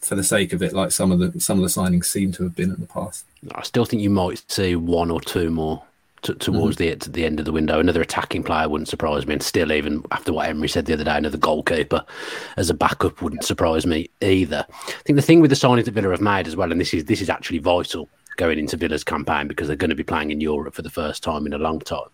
for 0.00 0.16
the 0.16 0.24
sake 0.24 0.52
of 0.52 0.62
it, 0.62 0.72
like 0.72 0.90
some 0.90 1.12
of 1.12 1.18
the 1.18 1.40
some 1.40 1.58
of 1.58 1.62
the 1.62 1.80
signings 1.80 2.06
seem 2.06 2.32
to 2.32 2.42
have 2.42 2.56
been 2.56 2.70
in 2.70 2.80
the 2.80 2.86
past. 2.86 3.24
I 3.54 3.62
still 3.62 3.84
think 3.84 4.02
you 4.02 4.10
might 4.10 4.42
see 4.50 4.76
one 4.76 5.10
or 5.10 5.20
two 5.20 5.50
more 5.50 5.82
t- 6.22 6.34
towards 6.34 6.76
mm-hmm. 6.76 6.90
the 6.90 6.96
to 6.96 7.10
the 7.10 7.24
end 7.24 7.38
of 7.38 7.44
the 7.44 7.52
window. 7.52 7.78
Another 7.78 8.00
attacking 8.00 8.42
player 8.42 8.68
wouldn't 8.68 8.88
surprise 8.88 9.26
me, 9.26 9.34
and 9.34 9.42
still, 9.42 9.72
even 9.72 10.04
after 10.10 10.32
what 10.32 10.48
Emery 10.48 10.68
said 10.68 10.86
the 10.86 10.92
other 10.92 11.04
day, 11.04 11.16
another 11.16 11.38
goalkeeper 11.38 12.04
as 12.56 12.68
a 12.68 12.74
backup 12.74 13.22
wouldn't 13.22 13.44
surprise 13.44 13.86
me 13.86 14.10
either. 14.20 14.66
I 14.70 15.02
think 15.04 15.16
the 15.16 15.22
thing 15.22 15.40
with 15.40 15.50
the 15.50 15.56
signings 15.56 15.84
that 15.84 15.94
Villa 15.94 16.10
have 16.10 16.20
made 16.20 16.46
as 16.46 16.56
well, 16.56 16.72
and 16.72 16.80
this 16.80 16.92
is 16.92 17.04
this 17.04 17.20
is 17.20 17.30
actually 17.30 17.58
vital 17.58 18.08
going 18.36 18.58
into 18.58 18.76
Villa's 18.76 19.04
campaign 19.04 19.48
because 19.48 19.66
they're 19.66 19.76
going 19.76 19.90
to 19.90 19.96
be 19.96 20.02
playing 20.02 20.30
in 20.30 20.40
Europe 20.40 20.74
for 20.74 20.82
the 20.82 20.90
first 20.90 21.22
time 21.22 21.46
in 21.46 21.52
a 21.52 21.58
long 21.58 21.80
time 21.80 22.08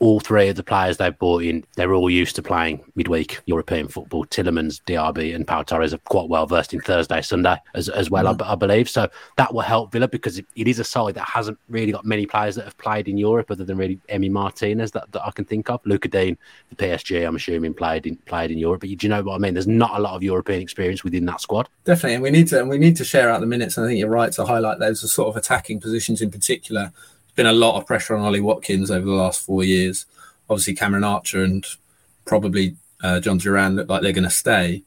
all 0.00 0.20
three 0.20 0.48
of 0.48 0.56
the 0.56 0.62
players 0.62 0.96
they've 0.96 1.18
brought 1.18 1.42
in, 1.42 1.64
they're 1.76 1.92
all 1.92 2.10
used 2.10 2.36
to 2.36 2.42
playing 2.42 2.84
midweek 2.94 3.40
European 3.46 3.88
football. 3.88 4.24
Tielemans, 4.26 4.80
Diaby, 4.86 5.34
and 5.34 5.46
Pau 5.46 5.62
Torres 5.62 5.92
are 5.92 5.98
quite 5.98 6.28
well 6.28 6.46
versed 6.46 6.72
in 6.72 6.80
Thursday, 6.80 7.20
Sunday 7.20 7.56
as, 7.74 7.88
as 7.88 8.10
well, 8.10 8.24
mm. 8.24 8.42
I, 8.42 8.52
I, 8.52 8.54
believe. 8.54 8.88
So 8.88 9.08
that 9.36 9.52
will 9.52 9.62
help 9.62 9.92
Villa 9.92 10.08
because 10.08 10.38
it, 10.38 10.46
it 10.54 10.68
is 10.68 10.78
a 10.78 10.84
side 10.84 11.14
that 11.14 11.28
hasn't 11.28 11.58
really 11.68 11.92
got 11.92 12.04
many 12.04 12.26
players 12.26 12.54
that 12.56 12.64
have 12.64 12.78
played 12.78 13.08
in 13.08 13.18
Europe 13.18 13.50
other 13.50 13.64
than 13.64 13.76
really 13.76 13.98
Emi 14.08 14.30
Martinez 14.30 14.92
that, 14.92 15.10
that 15.12 15.26
I 15.26 15.30
can 15.32 15.44
think 15.44 15.68
of. 15.68 15.80
Lucas 15.84 16.10
Digne, 16.10 16.36
the 16.70 16.76
PSG, 16.76 17.26
I'm 17.26 17.36
assuming 17.36 17.74
played 17.74 18.06
in 18.06 18.16
played 18.16 18.50
in 18.50 18.58
Europe. 18.58 18.80
But 18.80 18.90
you, 18.90 18.96
do 18.96 19.06
you 19.06 19.10
know 19.10 19.22
what 19.22 19.34
I 19.34 19.38
mean? 19.38 19.54
There's 19.54 19.66
not 19.66 19.98
a 19.98 20.02
lot 20.02 20.14
of 20.14 20.22
European 20.22 20.62
experience 20.62 21.02
within 21.02 21.24
that 21.26 21.40
squad. 21.40 21.68
Definitely, 21.84 22.14
and 22.14 22.22
we 22.22 22.30
need 22.30 22.48
to 22.48 22.60
and 22.60 22.68
we 22.68 22.78
need 22.78 22.96
to 22.96 23.04
share 23.04 23.30
out 23.30 23.40
the 23.40 23.46
minutes. 23.46 23.76
And 23.76 23.84
I 23.84 23.88
think 23.88 23.98
you're 23.98 24.08
right 24.08 24.32
to 24.32 24.44
highlight 24.44 24.78
those 24.78 25.10
sort 25.12 25.28
of 25.28 25.36
attacking 25.36 25.80
positions 25.80 26.22
in 26.22 26.30
particular 26.30 26.92
been 27.38 27.46
a 27.46 27.52
lot 27.52 27.76
of 27.76 27.86
pressure 27.86 28.16
on 28.16 28.24
Ollie 28.24 28.40
Watkins 28.40 28.90
over 28.90 29.06
the 29.06 29.12
last 29.12 29.40
four 29.40 29.62
years. 29.62 30.06
Obviously, 30.50 30.74
Cameron 30.74 31.04
Archer 31.04 31.44
and 31.44 31.64
probably 32.24 32.74
uh, 33.00 33.20
Jhon 33.22 33.40
Duran 33.40 33.76
look 33.76 33.88
like 33.88 34.02
they're 34.02 34.12
going 34.12 34.24
to 34.24 34.30
stay 34.30 34.82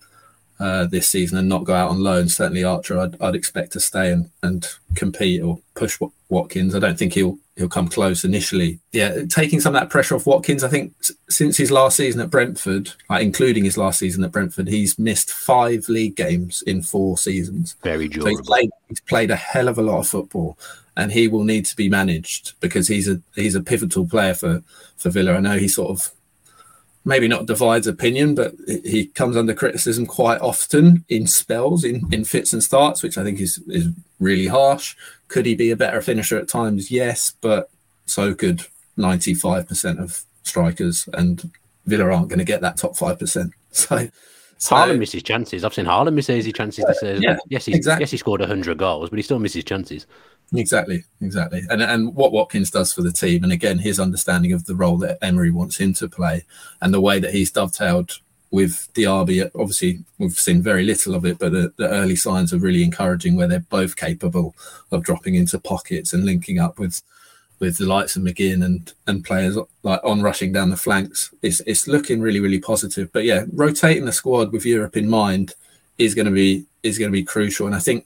uh, 0.60 0.86
this 0.86 1.08
season 1.08 1.38
and 1.38 1.48
not 1.48 1.64
go 1.64 1.74
out 1.74 1.90
on 1.90 2.04
loan. 2.04 2.28
Certainly, 2.28 2.66
Archer, 2.66 3.00
I'd, 3.00 3.20
I'd 3.22 3.36
expect 3.36 3.72
to 3.72 3.80
stay 3.80 4.12
and, 4.12 4.30
and 4.44 4.68
compete 4.96 5.42
or 5.42 5.60
push 5.76 5.98
Watkins. 6.28 6.76
I 6.76 6.80
don't 6.80 7.00
think 7.00 7.14
he'll 7.14 7.40
he'll 7.56 7.70
come 7.70 7.88
close 7.88 8.26
initially. 8.26 8.80
Yeah, 8.92 9.24
taking 9.30 9.62
some 9.62 9.74
of 9.74 9.82
that 9.82 9.90
pressure 9.90 10.16
off 10.16 10.28
Watkins. 10.28 10.66
I 10.66 10.68
think 10.68 10.94
since 11.30 11.56
his 11.56 11.72
last 11.72 11.96
season 11.96 12.20
at 12.20 12.30
Brentford, 12.30 12.92
like 13.10 13.24
including 13.24 13.64
his 13.64 13.78
last 13.78 13.98
season 14.00 14.26
at 14.26 14.34
Brentford, 14.34 14.68
he's 14.68 15.00
missed 15.00 15.32
five 15.32 15.88
league 15.88 16.18
games 16.18 16.64
in 16.64 16.82
four 16.82 17.18
seasons. 17.18 17.78
Very 17.82 18.10
durable. 18.10 18.32
So 18.32 18.38
he's, 18.38 18.46
played, 18.46 18.70
he's 18.90 19.00
played 19.00 19.32
a 19.32 19.38
hell 19.38 19.70
of 19.70 19.78
a 19.78 19.82
lot 19.82 20.00
of 20.00 20.08
football 20.08 20.58
and 20.96 21.12
he 21.12 21.28
will 21.28 21.44
need 21.44 21.66
to 21.66 21.76
be 21.76 21.90
managed 21.90 22.54
because 22.60 22.88
he's 22.88 23.08
a 23.08 23.22
he's 23.36 23.56
a 23.56 23.62
pivotal 23.62 24.08
player 24.08 24.34
for 24.34 24.64
for 24.98 25.10
Villa. 25.10 25.34
I 25.34 25.40
know 25.40 25.58
he 25.58 25.68
sort 25.68 25.90
of 25.90 26.12
maybe 27.06 27.28
not 27.28 27.46
divides 27.46 27.88
opinion, 27.88 28.36
but 28.36 28.54
he 28.68 29.08
comes 29.08 29.36
under 29.36 29.54
criticism 29.54 30.06
quite 30.06 30.40
often 30.42 31.04
in 31.10 31.26
spells, 31.28 31.84
in, 31.84 32.08
in 32.12 32.24
fits 32.24 32.54
and 32.54 32.64
starts, 32.64 33.02
which 33.02 33.18
I 33.18 33.24
think 33.24 33.40
is 33.40 33.62
is 33.68 33.88
really 34.20 34.48
harsh. 34.48 34.96
Could 35.28 35.46
he 35.46 35.56
be 35.56 35.72
a 35.72 35.78
better 35.78 36.02
finisher 36.02 36.38
at 36.38 36.48
times? 36.48 36.92
Yes, 36.92 37.34
but 37.42 37.70
so 38.06 38.34
could 38.34 38.66
ninety 38.98 39.34
five 39.34 39.68
percent 39.68 40.00
of 40.00 40.24
strikers, 40.44 41.08
and 41.14 41.52
Villa 41.86 42.06
aren't 42.06 42.30
going 42.30 42.40
to 42.40 42.46
get 42.46 42.62
that 42.62 42.78
top 42.78 42.96
five 42.98 43.20
percent. 43.20 43.54
So. 43.74 44.10
So, 44.58 44.76
Haaland 44.76 45.00
misses 45.00 45.24
chances. 45.24 45.64
I've 45.64 45.74
seen 45.74 45.86
Haaland 45.86 46.14
miss 46.14 46.30
easy 46.30 46.52
chances 46.52 46.86
this 46.86 47.00
season. 47.00 47.24
Yeah, 47.24 47.38
yes, 47.50 47.66
he, 47.66 47.74
exactly. 47.74 48.04
yes, 48.04 48.12
he 48.12 48.18
scored 48.18 48.42
hundred 48.42 48.78
goals, 48.78 49.10
but 49.10 49.18
he 49.18 49.24
still 49.24 49.40
misses 49.40 49.64
chances. 49.64 50.06
Exactly, 50.54 51.06
exactly. 51.22 51.64
And 51.70 51.82
and 51.82 52.14
what 52.14 52.34
Watkins 52.34 52.72
does 52.72 52.92
for 52.92 53.02
the 53.02 53.12
team, 53.12 53.44
and 53.44 53.54
again, 53.54 53.80
his 53.80 54.00
understanding 54.00 54.52
of 54.52 54.66
the 54.66 54.76
role 54.76 54.98
that 54.98 55.18
Emery 55.22 55.50
wants 55.50 55.78
him 55.78 55.94
to 55.94 56.10
play, 56.10 56.44
and 56.82 56.94
the 56.94 57.00
way 57.00 57.20
that 57.20 57.34
he's 57.34 57.52
dovetailed 57.52 58.20
with 58.52 58.90
Diaby. 58.94 59.50
Obviously, 59.56 60.04
we've 60.18 60.34
seen 60.34 60.62
very 60.62 60.84
little 60.84 61.16
of 61.16 61.26
it, 61.26 61.40
but 61.40 61.54
the, 61.54 61.74
the, 61.78 61.88
early 61.90 62.18
signs 62.18 62.54
are 62.54 62.60
really 62.60 62.84
encouraging, 62.84 63.38
where 63.38 63.48
they're 63.48 63.62
both 63.62 63.96
capable 63.96 64.54
of 64.92 65.04
dropping 65.04 65.36
into 65.36 65.58
pockets 65.58 66.12
and 66.12 66.26
linking 66.26 66.60
up 66.60 66.78
with 66.78 67.02
with 67.60 67.78
the 67.78 67.86
likes 67.86 68.18
of 68.18 68.24
McGinn 68.24 68.66
and 68.66 68.92
and 69.08 69.24
players 69.24 69.58
like 69.84 70.02
on 70.04 70.22
rushing 70.22 70.52
down 70.52 70.70
the 70.70 70.78
flanks. 70.78 71.34
It's 71.42 71.62
it's 71.62 71.88
looking 71.88 72.20
really 72.20 72.42
really 72.42 72.60
positive. 72.60 73.10
But 73.14 73.24
yeah, 73.24 73.46
rotating 73.54 74.04
the 74.04 74.12
squad 74.12 74.52
with 74.52 74.66
Europe 74.66 74.98
in 74.98 75.08
mind 75.08 75.54
is 75.98 76.14
going 76.14 76.26
to 76.26 76.32
be 76.32 76.66
is 76.84 76.98
going 76.98 77.10
to 77.10 77.18
be 77.18 77.24
crucial. 77.24 77.68
And 77.68 77.76
I 77.76 77.80
think 77.80 78.06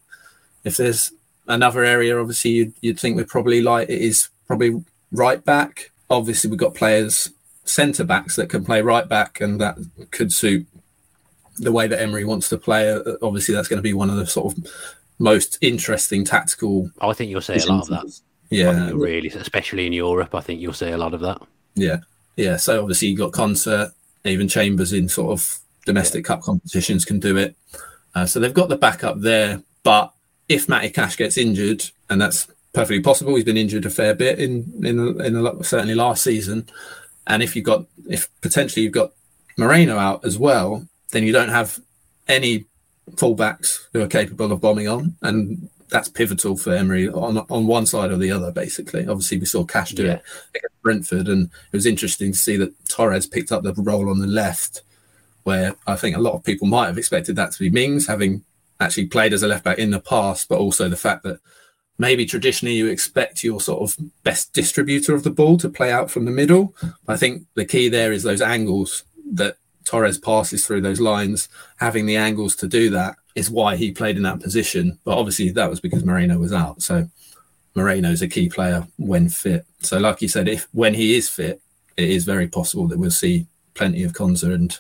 if 0.64 0.78
there's 0.78 1.12
another 1.48 1.84
area, 1.84 2.20
obviously 2.20 2.52
you'd, 2.52 2.74
you'd 2.82 3.00
think 3.00 3.16
we're 3.16 3.26
probably 3.26 3.62
like 3.62 3.90
it 3.90 4.02
is 4.02 4.30
probably 4.48 4.84
right 5.12 5.44
back. 5.44 5.92
Obviously 6.10 6.50
we've 6.50 6.60
got 6.60 6.76
players 6.76 7.32
centre 7.64 8.04
backs 8.04 8.36
that 8.36 8.50
can 8.50 8.64
play 8.64 8.82
right 8.82 9.08
back, 9.08 9.42
and 9.42 9.60
that 9.60 9.78
could 10.12 10.32
suit 10.32 10.66
the 11.58 11.72
way 11.72 11.88
that 11.88 12.02
Emery 12.02 12.26
wants 12.26 12.50
to 12.50 12.58
play. 12.58 12.92
Uh, 12.92 13.02
obviously 13.22 13.56
that's 13.56 13.68
going 13.68 13.78
to 13.78 13.84
be 13.84 13.94
one 13.94 14.10
of 14.10 14.18
the 14.18 14.28
sort 14.28 14.58
of 14.58 14.66
most 15.20 15.58
interesting 15.62 16.24
tactical. 16.26 16.90
I 17.02 17.14
think 17.14 17.32
you'll 17.32 17.42
see 17.42 17.56
a 17.56 17.66
lot 17.66 17.84
of 17.84 17.88
that. 17.90 18.20
Yeah, 18.50 18.92
really, 18.94 19.30
especially 19.30 19.88
in 19.88 19.94
Europe, 19.94 20.36
I 20.36 20.42
think 20.42 20.62
you'll 20.62 20.74
see 20.74 20.90
a 20.90 20.98
lot 20.98 21.14
of 21.14 21.22
that. 21.22 21.42
Yeah, 21.74 21.98
yeah. 22.36 22.58
So 22.58 22.80
obviously 22.80 23.08
you've 23.10 23.20
got 23.20 23.32
Konsa, 23.32 23.92
even 24.24 24.48
Chambers 24.48 24.94
in 24.94 25.10
sort 25.10 25.32
of 25.32 25.60
domestic 25.86 26.24
yeah. 26.24 26.28
cup 26.28 26.42
competitions 26.42 27.06
can 27.06 27.20
do 27.20 27.38
it. 27.38 27.56
Uh, 28.14 28.26
so 28.26 28.40
they've 28.40 28.54
got 28.54 28.70
the 28.70 28.78
backup 28.78 29.20
there. 29.20 29.62
But 29.84 30.14
if 30.48 30.70
Matty 30.70 30.90
Cash 30.90 31.18
gets 31.18 31.38
injured, 31.38 31.84
and 32.10 32.22
that's 32.22 32.48
perfectly 32.74 33.02
possible, 33.02 33.36
he's 33.36 33.44
been 33.44 33.58
injured 33.58 33.86
a 33.86 33.90
fair 33.90 34.14
bit 34.14 34.40
in 34.40 34.72
in 34.84 35.22
in 35.22 35.36
a, 35.36 35.64
certainly 35.64 35.96
last 35.96 36.24
season. 36.24 36.68
And 37.28 37.42
if 37.42 37.56
you've 37.56 37.66
got 37.66 37.86
if 38.08 38.30
potentially 38.42 38.84
you've 38.84 38.94
got 38.94 39.14
Moreno 39.58 39.98
out 39.98 40.26
as 40.26 40.38
well, 40.38 40.88
then 41.12 41.24
you 41.24 41.32
don't 41.32 41.50
have 41.50 41.80
any 42.28 42.66
fullbacks 43.12 43.86
who 43.94 44.02
are 44.02 44.08
capable 44.08 44.52
of 44.52 44.62
bombing 44.62 44.88
on, 44.88 45.16
and 45.22 45.70
that's 45.90 46.10
pivotal 46.10 46.58
for 46.58 46.74
Emery 46.74 47.10
on 47.10 47.38
on 47.50 47.68
one 47.68 47.86
side 47.86 48.12
or 48.12 48.18
the 48.18 48.32
other. 48.32 48.52
Basically, 48.52 49.08
obviously 49.08 49.40
we 49.40 49.46
saw 49.46 49.64
Cash 49.64 49.92
do 49.92 50.06
yeah. 50.06 50.14
it 50.14 50.24
against 50.56 50.82
Brentford, 50.82 51.28
and 51.28 51.46
it 51.46 51.78
was 51.78 51.86
interesting 51.86 52.32
to 52.32 52.38
see 52.38 52.58
that 52.58 52.74
Torres 52.88 53.26
picked 53.26 53.52
up 53.52 53.64
the 53.64 53.74
role 53.74 54.10
on 54.10 54.20
the 54.20 54.28
left, 54.28 54.82
where 55.44 55.76
I 55.88 55.96
think 55.96 56.16
a 56.16 56.22
lot 56.22 56.34
of 56.34 56.44
people 56.44 56.68
might 56.68 56.88
have 56.88 56.98
expected 56.98 57.36
that 57.38 57.52
to 57.54 57.60
be 57.60 57.70
Mings, 57.70 58.08
having 58.08 58.44
actually 58.80 59.08
played 59.08 59.34
as 59.34 59.44
a 59.44 59.48
left 59.48 59.64
back 59.64 59.78
in 59.78 59.92
the 59.92 60.00
past, 60.00 60.50
but 60.50 60.60
also 60.60 60.90
the 60.90 60.98
fact 60.98 61.24
that 61.24 61.40
maybe 61.98 62.26
traditionally 62.26 62.76
you 62.76 62.88
expect 62.88 63.44
your 63.44 63.62
sort 63.62 63.82
of 63.82 63.98
best 64.24 64.54
distributor 64.54 65.16
of 65.16 65.24
the 65.24 65.30
ball 65.30 65.58
to 65.58 65.70
play 65.70 65.92
out 65.92 66.12
from 66.12 66.26
the 66.26 66.32
middle. 66.32 66.76
I 67.08 67.16
think 67.16 67.46
the 67.54 67.66
key 67.66 67.90
there 67.90 68.12
is 68.12 68.24
those 68.24 68.42
angles 68.42 69.04
that 69.34 69.58
Torres 69.86 70.18
passes 70.18 70.66
through 70.66 70.82
those 70.82 71.00
lines, 71.00 71.48
having 71.78 72.06
the 72.06 72.18
angles 72.18 72.56
to 72.58 72.68
do 72.68 72.90
that 72.90 73.16
is 73.36 73.52
why 73.52 73.76
he 73.76 73.92
played 73.92 74.18
in 74.18 74.24
that 74.24 74.40
position. 74.40 74.98
But 75.04 75.18
obviously, 75.18 75.52
that 75.52 75.70
was 75.70 75.80
because 75.80 76.04
Moreno 76.04 76.38
was 76.38 76.54
out. 76.54 76.82
So 76.82 77.08
Moreno 77.76 78.10
is 78.10 78.22
a 78.22 78.28
key 78.28 78.50
player 78.50 78.88
when 78.98 79.30
fit. 79.30 79.66
So, 79.82 80.00
like 80.00 80.22
you 80.22 80.28
said, 80.28 80.48
if 80.48 80.68
when 80.72 80.94
he 80.94 81.16
is 81.16 81.30
fit, 81.30 81.62
it 81.98 82.10
is 82.10 82.26
very 82.26 82.48
possible 82.48 82.88
that 82.88 82.98
we'll 82.98 83.12
see 83.12 83.48
plenty 83.74 84.04
of 84.04 84.14
Konsa 84.14 84.54
and 84.54 84.78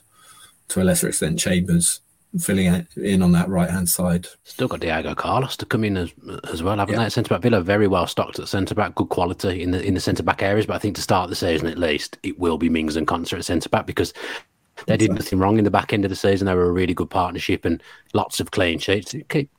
to 0.70 0.82
a 0.82 0.84
lesser 0.84 1.08
extent 1.08 1.40
Chambers 1.40 2.02
filling 2.40 2.86
in 2.98 3.22
on 3.22 3.32
that 3.32 3.50
right 3.50 3.70
hand 3.70 3.90
side. 3.90 4.28
Still 4.44 4.68
got 4.68 4.80
Diego 4.80 5.16
Carlos 5.16 5.58
to 5.58 5.66
come 5.66 5.84
in 5.84 5.98
as 5.98 6.12
as 6.52 6.64
well, 6.64 6.78
haven't 6.78 6.96
yeah. 6.96 7.04
they? 7.04 7.10
Centre 7.10 7.30
back 7.30 7.42
Villa 7.42 7.62
very 7.62 7.88
well 7.88 8.08
stocked 8.08 8.40
at 8.40 8.48
centre 8.48 8.76
back, 8.76 8.96
good 8.96 9.10
quality 9.10 9.62
in 9.62 9.72
the 9.72 9.82
in 9.82 9.94
the 9.94 10.00
centre 10.00 10.24
back 10.24 10.42
areas. 10.44 10.66
But 10.66 10.76
I 10.76 10.80
think 10.80 10.96
to 10.96 11.02
start 11.02 11.30
the 11.30 11.36
season 11.36 11.68
at 11.68 11.78
least, 11.78 12.18
it 12.24 12.40
will 12.40 12.58
be 12.58 12.70
Mings 12.70 12.96
and 12.96 13.08
Konsa 13.08 13.38
at 13.38 13.46
centre 13.46 13.70
back 13.70 13.86
because 13.86 14.14
they 14.88 14.98
did 14.98 15.14
nothing 15.14 15.40
wrong 15.40 15.58
in 15.58 15.64
the 15.64 15.72
back 15.72 15.94
end 15.94 16.06
of 16.06 16.10
the 16.10 16.16
season. 16.16 16.46
They 16.46 16.56
were 16.56 16.70
a 16.70 16.74
really 16.74 16.94
good 16.94 17.10
partnership 17.10 17.66
and 17.66 17.82
lots 18.14 18.40
of 18.40 18.52
clean 18.52 18.80
sheets. 18.80 19.16
Keep 19.30 19.50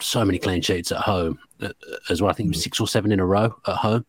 so 0.00 0.24
many 0.24 0.38
clean 0.38 0.60
sheets 0.60 0.90
at 0.92 0.98
home 0.98 1.38
uh, 1.60 1.68
as 2.08 2.20
well. 2.20 2.30
I 2.30 2.34
think 2.34 2.50
was 2.50 2.62
six 2.62 2.80
or 2.80 2.88
seven 2.88 3.12
in 3.12 3.20
a 3.20 3.26
row 3.26 3.54
at 3.66 3.76
home 3.76 4.04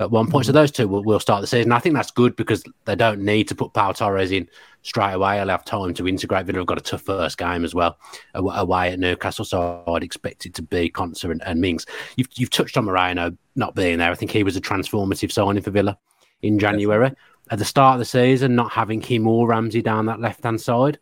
at 0.00 0.10
one 0.10 0.30
point. 0.30 0.46
So 0.46 0.50
mm-hmm. 0.50 0.56
those 0.56 0.70
two 0.70 0.88
will, 0.88 1.04
will 1.04 1.20
start 1.20 1.40
the 1.40 1.46
season. 1.46 1.72
I 1.72 1.78
think 1.78 1.94
that's 1.94 2.10
good 2.10 2.36
because 2.36 2.64
they 2.84 2.96
don't 2.96 3.20
need 3.20 3.48
to 3.48 3.54
put 3.54 3.72
Pau 3.72 3.92
Torres 3.92 4.32
in 4.32 4.48
straight 4.84 5.12
away. 5.12 5.40
I'll 5.40 5.48
have 5.48 5.64
time 5.64 5.92
to 5.94 6.06
integrate. 6.06 6.46
Villa 6.46 6.58
have 6.58 6.66
got 6.66 6.78
a 6.78 6.82
tough 6.82 7.02
first 7.02 7.36
game 7.36 7.64
as 7.64 7.74
well 7.74 7.98
away 8.34 8.92
at 8.92 9.00
Newcastle. 9.00 9.44
So 9.44 9.82
I'd 9.88 10.04
expect 10.04 10.46
it 10.46 10.54
to 10.54 10.62
be 10.62 10.88
Konsa 10.90 11.30
and, 11.30 11.42
and 11.44 11.60
Mings. 11.60 11.84
You've, 12.16 12.28
you've 12.36 12.50
touched 12.50 12.76
on 12.76 12.84
Moreno 12.84 13.36
not 13.56 13.74
being 13.74 13.98
there. 13.98 14.12
I 14.12 14.14
think 14.14 14.30
he 14.30 14.44
was 14.44 14.56
a 14.56 14.60
transformative 14.60 15.32
signing 15.32 15.62
for 15.62 15.72
Villa 15.72 15.98
in 16.42 16.58
January 16.58 17.12
at 17.50 17.58
the 17.58 17.64
start 17.64 17.94
of 17.94 17.98
the 17.98 18.04
season, 18.04 18.54
not 18.54 18.72
having 18.72 19.00
him 19.00 19.26
or 19.26 19.46
Ramsey 19.46 19.82
down 19.82 20.06
that 20.06 20.20
left 20.20 20.44
hand 20.44 20.60
side, 20.60 20.98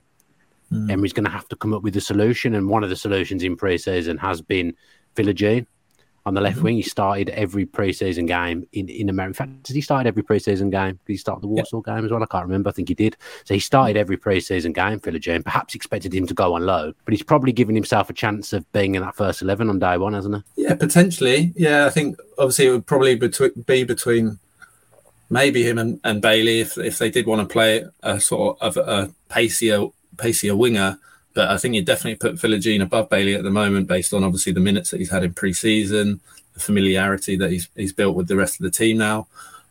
mm. 0.72 0.90
Emery's 0.90 1.12
going 1.12 1.24
to 1.24 1.30
have 1.30 1.48
to 1.48 1.56
come 1.56 1.72
up 1.72 1.82
with 1.82 1.96
a 1.96 2.00
solution. 2.00 2.54
And 2.54 2.68
one 2.68 2.82
of 2.82 2.90
the 2.90 2.96
solutions 2.96 3.42
in 3.42 3.56
pre 3.56 3.78
season 3.78 4.18
has 4.18 4.40
been 4.40 4.74
Philogene 5.14 5.66
on 6.24 6.34
the 6.34 6.40
left 6.40 6.56
mm-hmm. 6.56 6.64
wing. 6.64 6.76
He 6.76 6.82
started 6.82 7.30
every 7.30 7.66
pre-season 7.66 8.26
game 8.26 8.66
in, 8.72 8.88
in 8.88 9.08
America. 9.08 9.42
In 9.42 9.48
fact, 9.48 9.62
did 9.64 9.74
he 9.74 9.82
start 9.82 10.06
every 10.06 10.22
pre-season 10.22 10.70
game? 10.70 10.98
Did 11.06 11.12
he 11.12 11.16
start 11.16 11.40
the 11.40 11.46
Warsaw 11.46 11.80
game 11.80 12.04
as 12.04 12.10
well? 12.10 12.22
I 12.22 12.26
can't 12.26 12.44
remember. 12.44 12.70
I 12.70 12.72
think 12.72 12.88
he 12.88 12.94
did. 12.94 13.16
So 13.44 13.54
he 13.54 13.60
started 13.60 13.96
every 13.96 14.16
pre-season 14.16 14.72
game, 14.72 15.00
Philogene. 15.00 15.44
Perhaps 15.44 15.74
expected 15.74 16.14
him 16.14 16.26
to 16.26 16.34
go 16.34 16.54
on 16.54 16.64
low, 16.64 16.92
but 17.04 17.12
he's 17.12 17.22
probably 17.22 17.52
given 17.52 17.74
himself 17.74 18.10
a 18.10 18.12
chance 18.12 18.52
of 18.52 18.70
being 18.72 18.94
in 18.94 19.02
that 19.02 19.16
first 19.16 19.42
11 19.42 19.68
on 19.68 19.78
day 19.78 19.98
one, 19.98 20.14
hasn't 20.14 20.36
he? 20.36 20.64
Yeah, 20.64 20.74
potentially. 20.74 21.52
Yeah, 21.56 21.86
I 21.86 21.90
think 21.90 22.18
obviously 22.38 22.66
it 22.66 22.70
would 22.70 22.86
probably 22.86 23.16
be 23.16 23.84
between 23.84 24.38
maybe 25.32 25.66
him 25.66 25.78
and, 25.78 25.98
and 26.04 26.20
Bailey 26.20 26.60
if 26.60 26.76
if 26.76 26.98
they 26.98 27.10
did 27.10 27.26
want 27.26 27.40
to 27.48 27.52
play 27.52 27.84
a 28.02 28.20
sort 28.20 28.60
of 28.60 28.76
a 28.76 29.10
pacier 29.28 29.86
pacier 30.16 30.54
winger. 30.54 30.98
But 31.34 31.48
I 31.48 31.56
think 31.56 31.74
you 31.74 31.82
definitely 31.82 32.16
put 32.16 32.40
Philogene 32.40 32.82
above 32.82 33.08
Bailey 33.08 33.34
at 33.34 33.42
the 33.42 33.50
moment, 33.50 33.88
based 33.88 34.12
on 34.12 34.24
obviously 34.24 34.52
the 34.52 34.60
minutes 34.60 34.90
that 34.90 35.00
he's 35.00 35.10
had 35.10 35.24
in 35.24 35.32
pre-season, 35.32 36.20
the 36.54 36.60
familiarity 36.60 37.36
that 37.36 37.50
he's 37.50 37.68
he's 37.76 37.92
built 37.92 38.16
with 38.16 38.28
the 38.28 38.36
rest 38.36 38.60
of 38.60 38.64
the 38.64 38.70
team 38.70 38.98
now, 38.98 39.26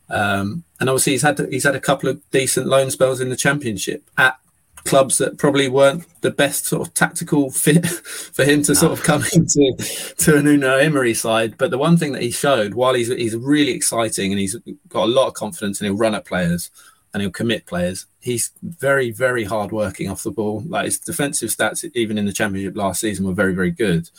um, 0.10 0.64
and 0.80 0.90
obviously 0.90 1.14
he's 1.14 1.22
had 1.22 1.40
he's 1.50 1.64
had 1.64 1.76
a 1.76 1.80
couple 1.80 2.10
of 2.10 2.22
decent 2.32 2.68
loan 2.68 2.90
spells 2.92 3.22
in 3.22 3.30
the 3.30 3.36
championship 3.36 4.04
at 4.18 4.38
clubs 4.86 5.20
that 5.20 5.38
probably 5.38 5.70
weren't 5.70 6.06
the 6.22 6.32
best 6.32 6.66
sort 6.66 6.88
of 6.88 6.94
tactical 6.94 7.52
fit 7.52 7.86
for 8.34 8.44
him 8.44 8.64
to 8.64 8.76
sort 8.76 8.92
of 8.92 9.04
come 9.04 9.24
into 9.34 9.74
to 10.18 10.36
an 10.36 10.46
Unai 10.46 10.84
Emery 10.84 11.14
side. 11.14 11.58
But 11.58 11.72
the 11.72 11.78
one 11.78 11.98
thing 11.98 12.14
that 12.14 12.22
he 12.22 12.32
showed, 12.32 12.74
while 12.74 12.94
he's 12.94 13.08
he's 13.08 13.36
really 13.36 13.72
exciting 13.72 14.32
and 14.32 14.40
he's 14.40 14.56
got 14.90 15.06
a 15.06 15.12
lot 15.12 15.28
of 15.28 15.34
confidence 15.34 15.80
and 15.80 15.88
he'll 15.88 15.98
run 15.98 16.16
at 16.16 16.26
players 16.26 16.72
and 17.14 17.22
he'll 17.22 17.32
commit 17.32 17.66
players, 17.66 18.06
he's 18.20 18.52
very 18.64 19.12
very 19.12 19.44
hard 19.44 19.72
working 19.72 20.10
off 20.10 20.24
the 20.24 20.32
ball. 20.32 20.64
Like 20.68 20.86
his 20.86 21.00
defensive 21.00 21.50
stats, 21.50 21.90
even 21.94 22.18
in 22.18 22.26
the 22.26 22.34
championship 22.34 22.76
last 22.76 23.02
season, 23.02 23.26
were 23.26 23.34
very 23.34 23.54
very 23.54 23.72
good. 23.72 24.10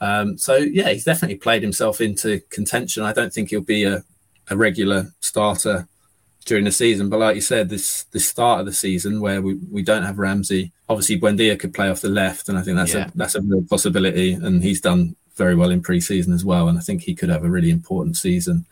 Um, 0.00 0.38
so 0.38 0.56
yeah, 0.56 0.90
he's 0.90 1.04
definitely 1.04 1.38
played 1.38 1.62
himself 1.62 2.00
into 2.00 2.40
contention. 2.50 3.02
I 3.02 3.12
don't 3.12 3.32
think 3.32 3.50
he'll 3.50 3.60
be 3.60 3.84
a, 3.84 4.04
a 4.50 4.56
regular 4.56 5.12
starter 5.20 5.88
during 6.44 6.64
the 6.64 6.72
season. 6.72 7.08
But 7.08 7.20
like 7.20 7.36
you 7.36 7.40
said, 7.40 7.68
this 7.68 8.04
this 8.04 8.28
start 8.28 8.60
of 8.60 8.66
the 8.66 8.72
season 8.72 9.20
where 9.20 9.40
we, 9.42 9.54
we 9.70 9.82
don't 9.82 10.04
have 10.04 10.18
Ramsey, 10.18 10.72
obviously 10.88 11.20
Buendia 11.20 11.58
could 11.58 11.74
play 11.74 11.90
off 11.90 12.00
the 12.00 12.08
left, 12.08 12.48
and 12.48 12.58
I 12.58 12.62
think 12.62 12.76
that's 12.76 12.94
yeah. 12.94 13.08
a 13.08 13.10
that's 13.14 13.34
a 13.34 13.42
real 13.42 13.64
possibility. 13.68 14.32
And 14.32 14.62
he's 14.62 14.80
done 14.80 15.14
very 15.36 15.54
well 15.54 15.70
in 15.70 15.82
pre-season 15.82 16.32
as 16.32 16.44
well, 16.44 16.68
and 16.68 16.78
I 16.78 16.80
think 16.80 17.02
he 17.02 17.14
could 17.14 17.28
have 17.28 17.44
a 17.44 17.50
really 17.50 17.70
important 17.70 18.16
season. 18.16 18.66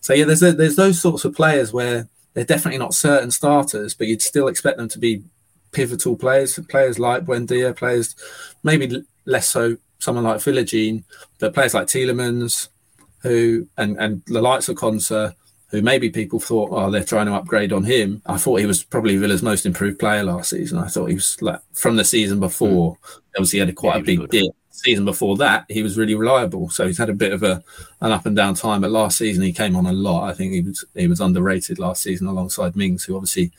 So 0.00 0.14
yeah, 0.14 0.24
there's 0.24 0.42
a, 0.42 0.52
there's 0.52 0.76
those 0.76 1.00
sorts 1.00 1.24
of 1.24 1.34
players 1.34 1.72
where 1.72 2.08
they're 2.34 2.44
definitely 2.44 2.78
not 2.78 2.94
certain 2.94 3.30
starters, 3.30 3.94
but 3.94 4.06
you'd 4.06 4.22
still 4.22 4.48
expect 4.48 4.78
them 4.78 4.88
to 4.88 4.98
be 4.98 5.22
pivotal 5.72 6.16
players. 6.16 6.58
Players 6.68 6.98
like 6.98 7.24
Buendia, 7.24 7.76
players 7.76 8.14
maybe 8.62 9.04
less 9.24 9.48
so 9.48 9.76
someone 9.98 10.24
like 10.24 10.38
Philogene, 10.38 11.04
but 11.38 11.54
players 11.54 11.74
like 11.74 11.86
Tielemans, 11.86 12.68
who 13.22 13.68
and 13.76 13.96
and 13.98 14.22
the 14.26 14.42
likes 14.42 14.68
of 14.68 14.76
Konsa, 14.76 15.34
who 15.68 15.80
maybe 15.82 16.10
people 16.10 16.40
thought, 16.40 16.70
oh, 16.72 16.90
they're 16.90 17.04
trying 17.04 17.26
to 17.26 17.34
upgrade 17.34 17.72
on 17.72 17.84
him. 17.84 18.20
I 18.26 18.36
thought 18.36 18.60
he 18.60 18.66
was 18.66 18.82
probably 18.82 19.16
Villa's 19.16 19.42
most 19.42 19.64
improved 19.64 19.98
player 19.98 20.22
last 20.24 20.50
season. 20.50 20.78
I 20.78 20.88
thought 20.88 21.06
he 21.06 21.14
was 21.14 21.40
like 21.40 21.60
from 21.72 21.96
the 21.96 22.04
season 22.04 22.40
before. 22.40 22.96
Mm. 22.96 23.20
Obviously, 23.36 23.56
he 23.56 23.60
had 23.60 23.68
a 23.70 23.72
quite 23.72 23.94
yeah, 23.96 24.00
a 24.00 24.04
big 24.04 24.28
dip. 24.28 24.56
Season 24.74 25.04
before 25.04 25.36
that, 25.36 25.66
he 25.68 25.82
was 25.82 25.98
really 25.98 26.14
reliable. 26.14 26.70
So 26.70 26.86
he's 26.86 26.98
had 26.98 27.10
a 27.10 27.14
bit 27.14 27.32
of 27.32 27.42
a 27.42 27.62
an 28.00 28.10
up 28.10 28.26
and 28.26 28.34
down 28.34 28.54
time. 28.54 28.80
But 28.80 28.90
last 28.90 29.18
season, 29.18 29.44
he 29.44 29.52
came 29.52 29.76
on 29.76 29.86
a 29.86 29.92
lot. 29.92 30.28
I 30.28 30.34
think 30.34 30.52
he 30.52 30.62
was 30.62 30.84
he 30.94 31.06
was 31.06 31.20
underrated 31.20 31.78
last 31.78 32.02
season 32.02 32.26
alongside 32.26 32.74
Mings, 32.74 33.04
who 33.04 33.14
obviously 33.14 33.52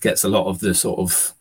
gets 0.00 0.22
a 0.22 0.28
lot 0.28 0.46
of 0.46 0.60
the 0.60 0.74
sort 0.74 1.00
of 1.00 1.32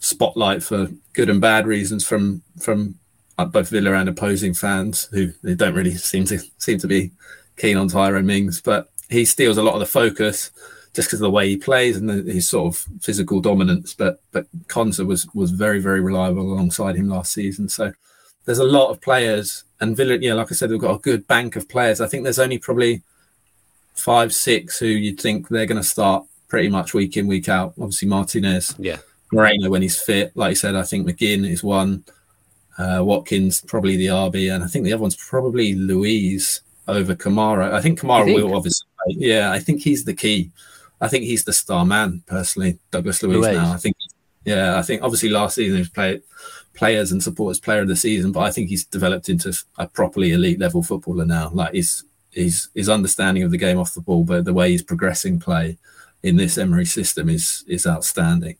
spotlight 0.00 0.62
for 0.62 0.88
good 1.12 1.30
and 1.30 1.40
bad 1.40 1.66
reasons 1.66 2.06
from 2.06 2.42
from 2.60 2.96
uh, 3.38 3.44
both 3.44 3.70
Villa 3.70 3.94
and 3.94 4.08
opposing 4.08 4.54
fans 4.54 5.08
who 5.12 5.32
they 5.42 5.54
don't 5.54 5.74
really 5.74 5.94
seem 5.94 6.24
to 6.26 6.38
seem 6.58 6.78
to 6.78 6.86
be 6.86 7.10
keen 7.56 7.76
on 7.76 7.88
Tyrone 7.88 8.26
Mings. 8.26 8.60
But 8.60 8.90
he 9.08 9.24
steals 9.24 9.56
a 9.56 9.62
lot 9.62 9.74
of 9.74 9.80
the 9.80 9.86
focus 9.86 10.50
just 10.94 11.08
because 11.08 11.20
of 11.20 11.26
the 11.26 11.30
way 11.30 11.48
he 11.48 11.56
plays 11.56 11.96
and 11.96 12.08
the, 12.08 12.32
his 12.32 12.48
sort 12.48 12.74
of 12.74 12.86
physical 13.00 13.40
dominance. 13.40 13.94
But 13.94 14.20
but 14.32 14.46
Konsa 14.66 15.06
was 15.06 15.26
was 15.34 15.52
very 15.52 15.80
very 15.80 16.00
reliable 16.00 16.52
alongside 16.52 16.96
him 16.96 17.08
last 17.08 17.32
season. 17.32 17.68
So 17.68 17.92
there's 18.48 18.58
a 18.58 18.64
lot 18.64 18.88
of 18.88 18.98
players, 19.02 19.64
and 19.78 19.94
Villa, 19.94 20.16
yeah, 20.16 20.32
like 20.32 20.50
I 20.50 20.54
said, 20.54 20.70
they've 20.70 20.80
got 20.80 20.94
a 20.94 21.00
good 21.00 21.26
bank 21.26 21.54
of 21.54 21.68
players. 21.68 22.00
I 22.00 22.06
think 22.06 22.24
there's 22.24 22.38
only 22.38 22.56
probably 22.56 23.02
five 23.94 24.32
six 24.32 24.78
who 24.78 24.86
you'd 24.86 25.20
think 25.20 25.48
they're 25.48 25.66
going 25.66 25.82
to 25.82 25.86
start 25.86 26.24
pretty 26.48 26.70
much 26.70 26.94
week 26.94 27.18
in 27.18 27.26
week 27.26 27.50
out. 27.50 27.74
Obviously 27.78 28.08
Martinez, 28.08 28.74
yeah, 28.78 29.00
Moreno 29.32 29.68
when 29.68 29.82
he's 29.82 30.00
fit. 30.00 30.34
Like 30.34 30.52
I 30.52 30.54
said, 30.54 30.76
I 30.76 30.82
think 30.84 31.06
McGinn 31.06 31.46
is 31.46 31.62
one. 31.62 32.04
Uh, 32.78 33.02
Watkins 33.04 33.60
probably 33.60 33.98
the 33.98 34.06
RB, 34.06 34.54
and 34.54 34.64
I 34.64 34.66
think 34.66 34.86
the 34.86 34.94
other 34.94 35.02
one's 35.02 35.16
probably 35.16 35.74
Luiz 35.74 36.62
over 36.86 37.14
Kamara. 37.14 37.74
I 37.74 37.82
think 37.82 38.00
Kamara 38.00 38.24
think? 38.24 38.42
will 38.42 38.56
obviously 38.56 38.88
Yeah, 39.08 39.52
I 39.52 39.58
think 39.58 39.82
he's 39.82 40.04
the 40.04 40.14
key. 40.14 40.52
I 41.02 41.08
think 41.08 41.24
he's 41.24 41.44
the 41.44 41.52
star 41.52 41.84
man 41.84 42.22
personally, 42.26 42.78
Douglas 42.92 43.22
Louise, 43.22 43.44
Luiz. 43.44 43.56
Now, 43.56 43.74
I 43.74 43.76
think, 43.76 43.96
yeah, 44.46 44.78
I 44.78 44.82
think 44.82 45.02
obviously 45.02 45.28
last 45.28 45.56
season 45.56 45.74
he 45.74 45.80
was 45.80 45.90
play, 45.90 46.22
players 46.78 47.10
and 47.10 47.20
supporters 47.20 47.58
player 47.58 47.80
of 47.82 47.88
the 47.88 47.96
season, 47.96 48.30
but 48.30 48.40
I 48.40 48.52
think 48.52 48.68
he's 48.68 48.84
developed 48.84 49.28
into 49.28 49.52
a 49.78 49.88
properly 49.88 50.30
elite 50.30 50.60
level 50.60 50.80
footballer 50.80 51.26
now. 51.26 51.50
Like 51.52 51.74
his 51.74 52.04
his 52.30 52.68
his 52.72 52.88
understanding 52.88 53.42
of 53.42 53.50
the 53.50 53.58
game 53.58 53.78
off 53.78 53.94
the 53.94 54.00
ball, 54.00 54.22
but 54.22 54.44
the 54.44 54.54
way 54.54 54.70
he's 54.70 54.82
progressing 54.82 55.40
play 55.40 55.76
in 56.22 56.36
this 56.36 56.56
Emery 56.56 56.86
system 56.86 57.28
is 57.28 57.64
is 57.66 57.84
outstanding. 57.84 58.56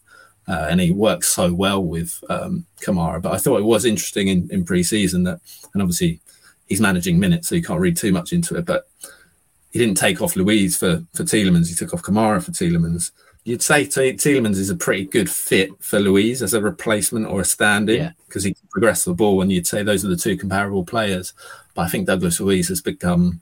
Uh, 0.49 0.67
and 0.69 0.81
he 0.81 0.91
works 0.91 1.29
so 1.29 1.53
well 1.55 1.85
with 1.85 2.25
um, 2.29 2.67
Kamara. 2.81 3.23
But 3.23 3.35
I 3.35 3.39
thought 3.39 3.61
it 3.61 3.65
was 3.65 3.85
interesting 3.85 4.29
in, 4.29 4.49
in 4.51 4.65
pre-season 4.65 5.25
that, 5.25 5.41
and 5.75 5.83
obviously 5.83 6.21
he's 6.67 6.81
managing 6.81 7.19
minutes, 7.21 7.49
so 7.49 7.55
you 7.55 7.63
can't 7.63 7.81
read 7.81 7.99
too 7.99 8.13
much 8.13 8.33
into 8.33 8.57
it. 8.57 8.65
But 8.65 8.89
he 9.71 9.79
didn't 9.79 9.99
take 9.99 10.21
off 10.21 10.35
Luiz 10.35 10.77
for 10.77 11.05
for 11.15 11.23
Tielemans. 11.23 11.69
He 11.69 11.75
took 11.77 11.95
off 11.95 12.03
Kamara 12.03 12.43
for 12.43 12.51
Tielemans. 12.51 13.13
You'd 13.49 13.63
say 13.63 13.87
Tielemans 13.87 14.59
is 14.59 14.69
a 14.69 14.77
pretty 14.77 15.07
good 15.07 15.31
fit 15.31 15.71
for 15.81 15.99
Luiz 15.99 16.43
as 16.43 16.53
a 16.53 16.61
replacement 16.61 17.27
or 17.27 17.41
a 17.41 17.47
stand-in 17.47 18.15
because 18.27 18.45
yeah. 18.45 18.51
he 18.51 18.55
can 18.55 18.69
progress 18.69 19.07
the 19.07 19.15
ball. 19.15 19.41
And 19.41 19.51
you'd 19.51 19.67
say 19.67 19.83
those 19.83 20.05
are 20.05 20.09
the 20.09 20.17
two 20.17 20.37
comparable 20.37 20.85
players. 20.85 21.33
But 21.73 21.87
I 21.87 21.89
think 21.89 22.07
Douglas 22.07 22.41
Luiz 22.41 22.69
has 22.69 22.83
become 22.83 23.41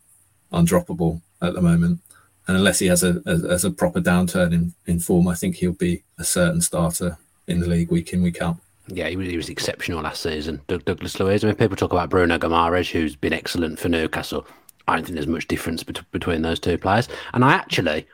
undroppable 0.53 1.23
at 1.43 1.55
the 1.55 1.61
moment. 1.61 1.99
And 2.47 2.57
unless 2.57 2.79
he 2.79 2.87
has 2.87 3.03
a, 3.03 3.21
a, 3.27 3.51
as 3.51 3.65
a 3.65 3.71
proper 3.73 4.01
downturn 4.01 4.53
in, 4.53 4.73
in 4.87 5.01
form, 5.01 5.27
I 5.27 5.35
think 5.35 5.57
he'll 5.57 5.73
be 5.73 6.05
a 6.19 6.25
certain 6.25 6.61
starter 6.61 7.19
in 7.49 7.59
the 7.59 7.67
league 7.67 7.91
week 7.91 8.13
in, 8.13 8.23
week 8.23 8.41
out. 8.41 8.59
Yeah, 8.87 9.09
he 9.09 9.17
was, 9.17 9.27
he 9.27 9.37
was 9.37 9.49
exceptional 9.49 10.03
last 10.03 10.23
season. 10.23 10.61
Doug, 10.69 10.85
Douglas 10.85 11.19
Luiz. 11.19 11.43
I 11.43 11.49
mean, 11.49 11.57
people 11.57 11.77
talk 11.77 11.91
about 11.91 12.11
Bruno 12.11 12.39
Guimarães, 12.39 12.93
who's 12.93 13.17
been 13.17 13.33
excellent 13.33 13.81
for 13.81 13.89
Newcastle. 13.89 14.47
I 14.87 14.95
don't 14.95 15.05
think 15.05 15.15
there's 15.15 15.27
much 15.27 15.49
difference 15.49 15.83
bet- 15.83 16.09
between 16.13 16.43
those 16.43 16.61
two 16.61 16.79
players. 16.79 17.09
And 17.35 17.45
I 17.45 17.55
actually, 17.55 18.07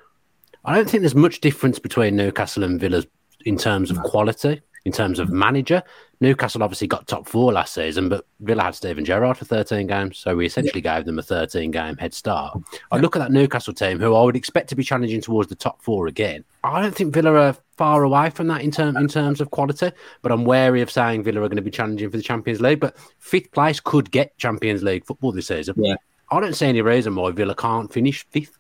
I 0.65 0.75
don't 0.75 0.89
think 0.89 1.03
there's 1.03 1.15
much 1.15 1.41
difference 1.41 1.79
between 1.79 2.17
Newcastle 2.17 2.65
and 2.65 2.81
Villa 2.81 3.05
in 3.45 3.57
terms 3.57 3.91
of 3.91 3.99
quality 4.03 4.63
in 4.85 4.93
terms 4.93 5.19
of 5.19 5.31
manager. 5.31 5.83
Newcastle 6.21 6.63
obviously 6.63 6.87
got 6.87 7.07
top 7.07 7.29
four 7.29 7.53
last 7.53 7.75
season, 7.75 8.09
but 8.09 8.27
Villa 8.41 8.65
had 8.65 8.75
Steven 8.75 9.05
Gerrard 9.05 9.37
for 9.37 9.45
13 9.45 9.87
games, 9.87 10.19
so 10.19 10.37
we 10.37 10.47
essentially 10.47 10.83
yeah. 10.85 10.99
gave 10.99 11.07
them 11.07 11.19
a 11.19 11.23
13 11.23 11.71
game 11.71 11.97
head 11.97 12.15
start. 12.15 12.59
I 12.91 12.99
look 12.99 13.17
at 13.17 13.21
that 13.21 13.33
Newcastle 13.33 13.75
team, 13.75 13.99
who 13.99 14.15
I 14.15 14.23
would 14.23 14.37
expect 14.37 14.69
to 14.71 14.77
be 14.77 14.85
challenging 14.85 15.21
towards 15.21 15.49
the 15.49 15.55
top 15.55 15.83
four 15.83 16.07
again. 16.07 16.45
I 16.63 16.81
don't 16.81 16.95
think 16.95 17.13
Villa 17.13 17.35
are 17.35 17.57
far 17.77 18.05
away 18.05 18.31
from 18.31 18.47
that 18.49 18.63
in, 18.63 18.71
term, 18.71 18.97
in 18.97 19.09
terms 19.09 19.41
of 19.41 19.51
quality, 19.51 19.91
but 20.23 20.33
I'm 20.33 20.45
wary 20.45 20.81
of 20.81 20.91
saying 20.91 21.25
Villa 21.25 21.41
are 21.43 21.49
going 21.49 21.57
to 21.57 21.63
be 21.63 21.71
challenging 21.71 22.11
for 22.11 22.17
the 22.17 22.23
Champions 22.23 22.61
League. 22.61 22.81
But 22.81 22.97
fifth 23.19 23.51
place 23.51 23.81
could 23.81 24.11
get 24.11 24.37
Champions 24.39 24.83
League 24.83 25.05
football 25.05 25.33
this 25.33 25.49
season. 25.49 25.75
Yeah. 25.77 25.97
I 26.31 26.41
don't 26.41 26.55
see 26.55 26.67
any 26.67 26.81
reason 26.81 27.15
why 27.15 27.31
Villa 27.33 27.55
can't 27.55 27.93
finish 27.93 28.25
fifth. 28.31 28.57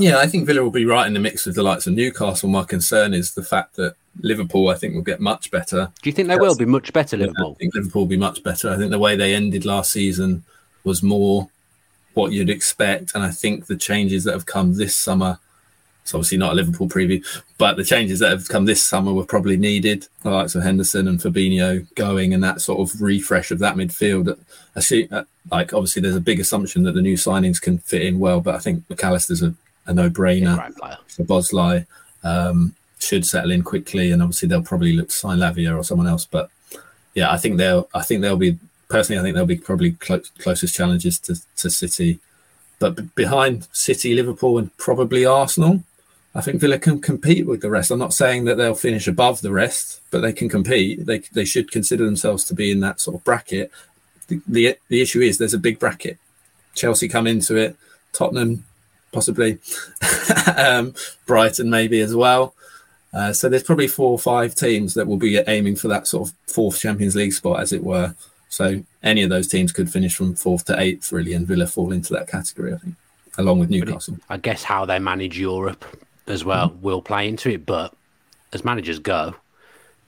Yeah, 0.00 0.16
I 0.16 0.26
think 0.26 0.46
Villa 0.46 0.62
will 0.62 0.70
be 0.70 0.86
right 0.86 1.06
in 1.06 1.12
the 1.12 1.20
mix 1.20 1.44
with 1.44 1.56
the 1.56 1.62
likes 1.62 1.86
of 1.86 1.92
Newcastle. 1.92 2.48
My 2.48 2.64
concern 2.64 3.12
is 3.12 3.34
the 3.34 3.42
fact 3.42 3.76
that 3.76 3.96
Liverpool, 4.20 4.68
I 4.68 4.74
think, 4.74 4.94
will 4.94 5.02
get 5.02 5.20
much 5.20 5.50
better. 5.50 5.92
Do 6.00 6.08
you 6.08 6.14
think 6.14 6.28
they 6.28 6.38
will 6.38 6.56
be 6.56 6.64
much 6.64 6.92
better, 6.94 7.18
Liverpool? 7.18 7.48
Yeah, 7.48 7.52
I 7.52 7.58
think 7.58 7.74
Liverpool 7.74 8.02
will 8.02 8.08
be 8.08 8.16
much 8.16 8.42
better. 8.42 8.70
I 8.70 8.78
think 8.78 8.90
the 8.90 8.98
way 8.98 9.14
they 9.14 9.34
ended 9.34 9.66
last 9.66 9.92
season 9.92 10.42
was 10.84 11.02
more 11.02 11.50
what 12.14 12.32
you'd 12.32 12.48
expect. 12.48 13.14
And 13.14 13.22
I 13.22 13.30
think 13.30 13.66
the 13.66 13.76
changes 13.76 14.24
that 14.24 14.32
have 14.32 14.46
come 14.46 14.74
this 14.74 14.96
summer, 14.96 15.38
it's 16.02 16.14
obviously 16.14 16.38
not 16.38 16.52
a 16.52 16.56
Liverpool 16.56 16.88
preview, 16.88 17.22
but 17.58 17.76
the 17.76 17.84
changes 17.84 18.20
that 18.20 18.30
have 18.30 18.48
come 18.48 18.64
this 18.64 18.82
summer 18.82 19.12
were 19.12 19.26
probably 19.26 19.58
needed. 19.58 20.08
The 20.22 20.30
likes 20.30 20.54
of 20.54 20.62
Henderson 20.62 21.08
and 21.08 21.20
Fabinho 21.20 21.86
going 21.94 22.32
and 22.32 22.42
that 22.42 22.62
sort 22.62 22.80
of 22.80 23.02
refresh 23.02 23.50
of 23.50 23.58
that 23.58 23.76
midfield. 23.76 24.38
I 24.74 24.80
see, 24.80 25.08
uh, 25.10 25.24
like, 25.50 25.74
obviously, 25.74 26.00
there's 26.00 26.16
a 26.16 26.20
big 26.20 26.40
assumption 26.40 26.84
that 26.84 26.92
the 26.92 27.02
new 27.02 27.16
signings 27.16 27.60
can 27.60 27.78
fit 27.78 28.02
in 28.02 28.18
well, 28.18 28.40
but 28.40 28.54
I 28.54 28.60
think 28.60 28.88
Mac 28.88 29.04
Allister's 29.04 29.42
a, 29.86 29.90
a 29.90 29.94
no 29.94 30.10
brainer 30.10 30.72
for 31.08 31.24
Bosley. 31.24 31.86
Um, 32.22 32.74
should 33.02 33.26
settle 33.26 33.50
in 33.50 33.62
quickly, 33.62 34.12
and 34.12 34.22
obviously 34.22 34.48
they'll 34.48 34.62
probably 34.62 34.92
look 34.92 35.08
to 35.08 35.14
sign 35.14 35.38
Lavia 35.38 35.76
or 35.76 35.82
someone 35.82 36.06
else. 36.06 36.24
But 36.24 36.50
yeah, 37.14 37.32
I 37.32 37.38
think 37.38 37.56
they'll. 37.56 37.88
I 37.94 38.02
think 38.02 38.20
they'll 38.20 38.36
be 38.36 38.58
personally. 38.88 39.18
I 39.18 39.22
think 39.22 39.34
they'll 39.34 39.46
be 39.46 39.56
probably 39.56 39.92
clo- 39.92 40.22
closest 40.38 40.74
challenges 40.74 41.18
to, 41.20 41.36
to 41.56 41.70
City, 41.70 42.20
but 42.78 42.96
b- 42.96 43.08
behind 43.14 43.68
City, 43.72 44.14
Liverpool, 44.14 44.58
and 44.58 44.76
probably 44.76 45.24
Arsenal. 45.24 45.82
I 46.32 46.42
think 46.42 46.60
Villa 46.60 46.78
can 46.78 47.00
compete 47.00 47.46
with 47.46 47.60
the 47.60 47.70
rest. 47.70 47.90
I'm 47.90 47.98
not 47.98 48.14
saying 48.14 48.44
that 48.44 48.56
they'll 48.56 48.74
finish 48.74 49.08
above 49.08 49.40
the 49.40 49.50
rest, 49.50 50.00
but 50.12 50.20
they 50.20 50.32
can 50.32 50.48
compete. 50.48 51.06
They 51.06 51.18
they 51.18 51.44
should 51.44 51.70
consider 51.70 52.04
themselves 52.04 52.44
to 52.44 52.54
be 52.54 52.70
in 52.70 52.80
that 52.80 53.00
sort 53.00 53.16
of 53.16 53.24
bracket. 53.24 53.72
The 54.28 54.40
the, 54.46 54.76
the 54.88 55.00
issue 55.00 55.20
is 55.20 55.38
there's 55.38 55.54
a 55.54 55.58
big 55.58 55.78
bracket. 55.78 56.18
Chelsea 56.74 57.08
come 57.08 57.26
into 57.26 57.56
it, 57.56 57.76
Tottenham 58.12 58.64
possibly, 59.12 59.58
um, 60.56 60.94
Brighton 61.26 61.70
maybe 61.70 62.00
as 62.00 62.14
well. 62.14 62.54
Uh, 63.12 63.32
so 63.32 63.48
there's 63.48 63.62
probably 63.62 63.88
four 63.88 64.12
or 64.12 64.18
five 64.18 64.54
teams 64.54 64.94
that 64.94 65.06
will 65.06 65.16
be 65.16 65.36
aiming 65.38 65.76
for 65.76 65.88
that 65.88 66.06
sort 66.06 66.28
of 66.28 66.34
fourth 66.46 66.78
Champions 66.78 67.16
League 67.16 67.32
spot, 67.32 67.60
as 67.60 67.72
it 67.72 67.82
were. 67.82 68.14
So 68.48 68.82
any 69.02 69.22
of 69.22 69.30
those 69.30 69.48
teams 69.48 69.72
could 69.72 69.90
finish 69.90 70.14
from 70.14 70.34
fourth 70.34 70.64
to 70.66 70.78
eighth, 70.78 71.12
really, 71.12 71.34
and 71.34 71.46
Villa 71.46 71.66
fall 71.66 71.92
into 71.92 72.12
that 72.12 72.28
category, 72.28 72.74
I 72.74 72.78
think, 72.78 72.94
along 73.38 73.58
with 73.58 73.70
Newcastle. 73.70 74.18
I 74.28 74.36
guess 74.36 74.62
how 74.62 74.84
they 74.84 74.98
manage 74.98 75.38
Europe 75.38 75.84
as 76.26 76.44
well 76.44 76.68
mm-hmm. 76.68 76.82
will 76.82 77.02
play 77.02 77.28
into 77.28 77.50
it. 77.50 77.66
But 77.66 77.94
as 78.52 78.64
managers 78.64 78.98
go, 78.98 79.34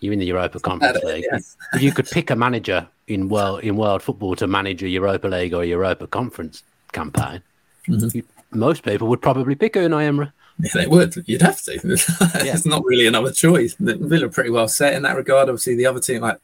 you're 0.01 0.13
in 0.13 0.19
the 0.19 0.27
Europa 0.27 0.61
Conference 0.61 1.03
League. 1.05 1.25
Yes. 1.31 1.57
you 1.81 1.93
could 1.93 2.07
pick 2.07 2.31
a 2.31 2.37
manager 2.37 2.87
in 3.09 3.29
world 3.29 3.61
in 3.61 3.77
world 3.77 4.03
football 4.03 4.37
to 4.37 4.47
manage 4.47 4.83
a 4.83 4.89
Europa 4.89 5.29
League 5.29 5.55
or 5.55 5.63
a 5.63 5.67
Europa 5.67 6.07
Conference 6.07 6.63
campaign, 6.93 7.43
mm-hmm. 7.89 8.17
you, 8.17 8.25
most 8.55 8.85
people 8.85 9.09
would 9.09 9.23
probably 9.23 9.55
pick 9.55 9.75
Unai 9.75 10.05
Emery. 10.05 10.31
Yeah, 10.59 10.71
they 10.75 10.87
would. 10.87 11.25
You'd 11.27 11.43
have 11.43 11.63
to. 11.63 11.73
It's 11.83 12.67
not 12.67 12.85
really 12.85 13.07
another 13.07 13.33
choice. 13.33 13.75
Villa 13.79 14.29
pretty 14.29 14.51
well 14.51 14.69
set 14.69 14.95
in 14.95 15.03
that 15.03 15.17
regard. 15.17 15.49
Obviously, 15.49 15.75
the 15.75 15.87
other 15.87 16.01
team 16.01 16.23
like, 16.23 16.39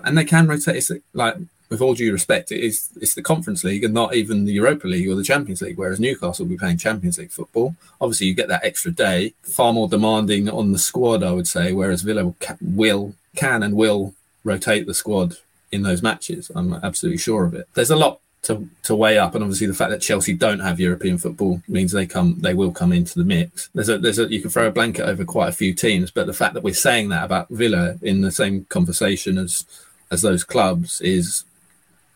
and 0.00 0.16
they 0.16 0.24
can 0.24 0.46
rotate. 0.46 0.76
It's 0.76 0.90
like 1.12 1.36
with 1.70 1.80
all 1.80 1.94
due 1.94 2.12
respect, 2.12 2.52
it 2.52 2.60
is 2.60 2.90
it's 3.00 3.14
the 3.14 3.22
Conference 3.22 3.64
League 3.64 3.84
and 3.84 3.94
not 3.94 4.14
even 4.14 4.44
the 4.44 4.52
Europa 4.52 4.86
League 4.86 5.08
or 5.08 5.14
the 5.14 5.24
Champions 5.24 5.62
League. 5.62 5.78
Whereas 5.78 5.98
Newcastle 5.98 6.44
will 6.44 6.50
be 6.50 6.58
playing 6.58 6.78
Champions 6.78 7.18
League 7.18 7.30
football. 7.30 7.74
Obviously, 8.00 8.26
you 8.26 8.34
get 8.34 8.48
that 8.48 8.64
extra 8.64 8.92
day, 8.92 9.34
far 9.42 9.72
more 9.72 9.88
demanding 9.88 10.48
on 10.48 10.72
the 10.72 10.78
squad, 10.78 11.22
I 11.22 11.32
would 11.32 11.48
say. 11.48 11.72
Whereas 11.72 12.02
Villa 12.02 12.34
will 12.60 13.14
can 13.34 13.62
and 13.62 13.74
will 13.74 14.14
rotate 14.44 14.86
the 14.86 14.94
squad 14.94 15.38
in 15.72 15.82
those 15.82 16.02
matches. 16.02 16.50
I'm 16.54 16.74
absolutely 16.74 17.18
sure 17.18 17.44
of 17.44 17.54
it. 17.54 17.66
There's 17.74 17.90
a 17.90 17.96
lot 17.96 18.20
to, 18.44 18.68
to 18.84 18.94
weigh 18.94 19.18
up, 19.18 19.34
and 19.34 19.42
obviously 19.42 19.66
the 19.66 19.74
fact 19.74 19.90
that 19.90 20.00
Chelsea 20.00 20.34
don't 20.34 20.60
have 20.60 20.78
European 20.78 21.18
football 21.18 21.62
means 21.66 21.92
they 21.92 22.06
come 22.06 22.40
they 22.40 22.54
will 22.54 22.72
come 22.72 22.92
into 22.92 23.18
the 23.18 23.24
mix. 23.24 23.68
There's 23.74 23.88
a 23.88 23.98
there's 23.98 24.18
a 24.18 24.30
you 24.32 24.40
can 24.40 24.50
throw 24.50 24.66
a 24.66 24.70
blanket 24.70 25.04
over 25.04 25.24
quite 25.24 25.48
a 25.48 25.52
few 25.52 25.74
teams, 25.74 26.10
but 26.10 26.26
the 26.26 26.32
fact 26.32 26.54
that 26.54 26.62
we're 26.62 26.74
saying 26.74 27.08
that 27.08 27.24
about 27.24 27.48
Villa 27.48 27.96
in 28.02 28.20
the 28.20 28.30
same 28.30 28.66
conversation 28.66 29.38
as 29.38 29.64
as 30.10 30.22
those 30.22 30.44
clubs 30.44 31.00
is 31.00 31.44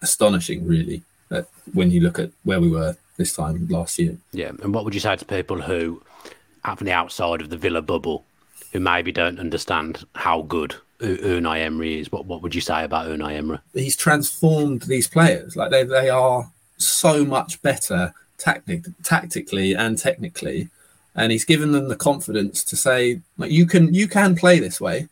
astonishing, 0.02 0.66
really. 0.66 1.02
That 1.30 1.48
when 1.74 1.90
you 1.90 2.00
look 2.00 2.18
at 2.18 2.30
where 2.44 2.60
we 2.60 2.70
were 2.70 2.96
this 3.16 3.34
time 3.34 3.66
last 3.68 3.98
year. 3.98 4.16
Yeah, 4.32 4.52
and 4.62 4.72
what 4.72 4.84
would 4.84 4.94
you 4.94 5.00
say 5.00 5.16
to 5.16 5.24
people 5.24 5.60
who, 5.60 6.02
from 6.62 6.86
the 6.86 6.92
outside 6.92 7.40
of 7.40 7.50
the 7.50 7.56
Villa 7.56 7.82
bubble, 7.82 8.24
who 8.72 8.80
maybe 8.80 9.12
don't 9.12 9.38
understand 9.38 10.06
how 10.14 10.42
good 10.42 10.76
Unai 11.00 11.61
Emery 11.61 12.00
is. 12.00 12.11
What 12.11 12.26
what 12.26 12.42
would 12.42 12.54
you 12.54 12.61
say 12.61 12.84
about 12.84 13.06
Unai 13.06 13.34
Emery? 13.34 13.58
He's 13.72 13.96
transformed 13.96 14.82
these 14.82 15.08
players. 15.08 15.56
Like 15.56 15.70
they 15.70 15.84
they 15.84 16.11
are 16.11 16.50
so 16.76 17.24
much 17.24 17.61
better 17.62 18.12
tactic, 18.37 18.84
tactically 19.02 19.74
and 19.74 19.98
technically, 19.98 20.68
and 21.14 21.30
he's 21.32 21.44
given 21.44 21.72
them 21.72 21.88
the 21.88 21.96
confidence 21.96 22.64
to 22.64 22.76
say 22.76 23.20
like 23.37 23.50
you 23.50 23.66
can 23.66 23.94
you 23.94 24.08
can 24.08 24.34
play 24.34 24.58
this 24.58 24.80
way. 24.80 25.08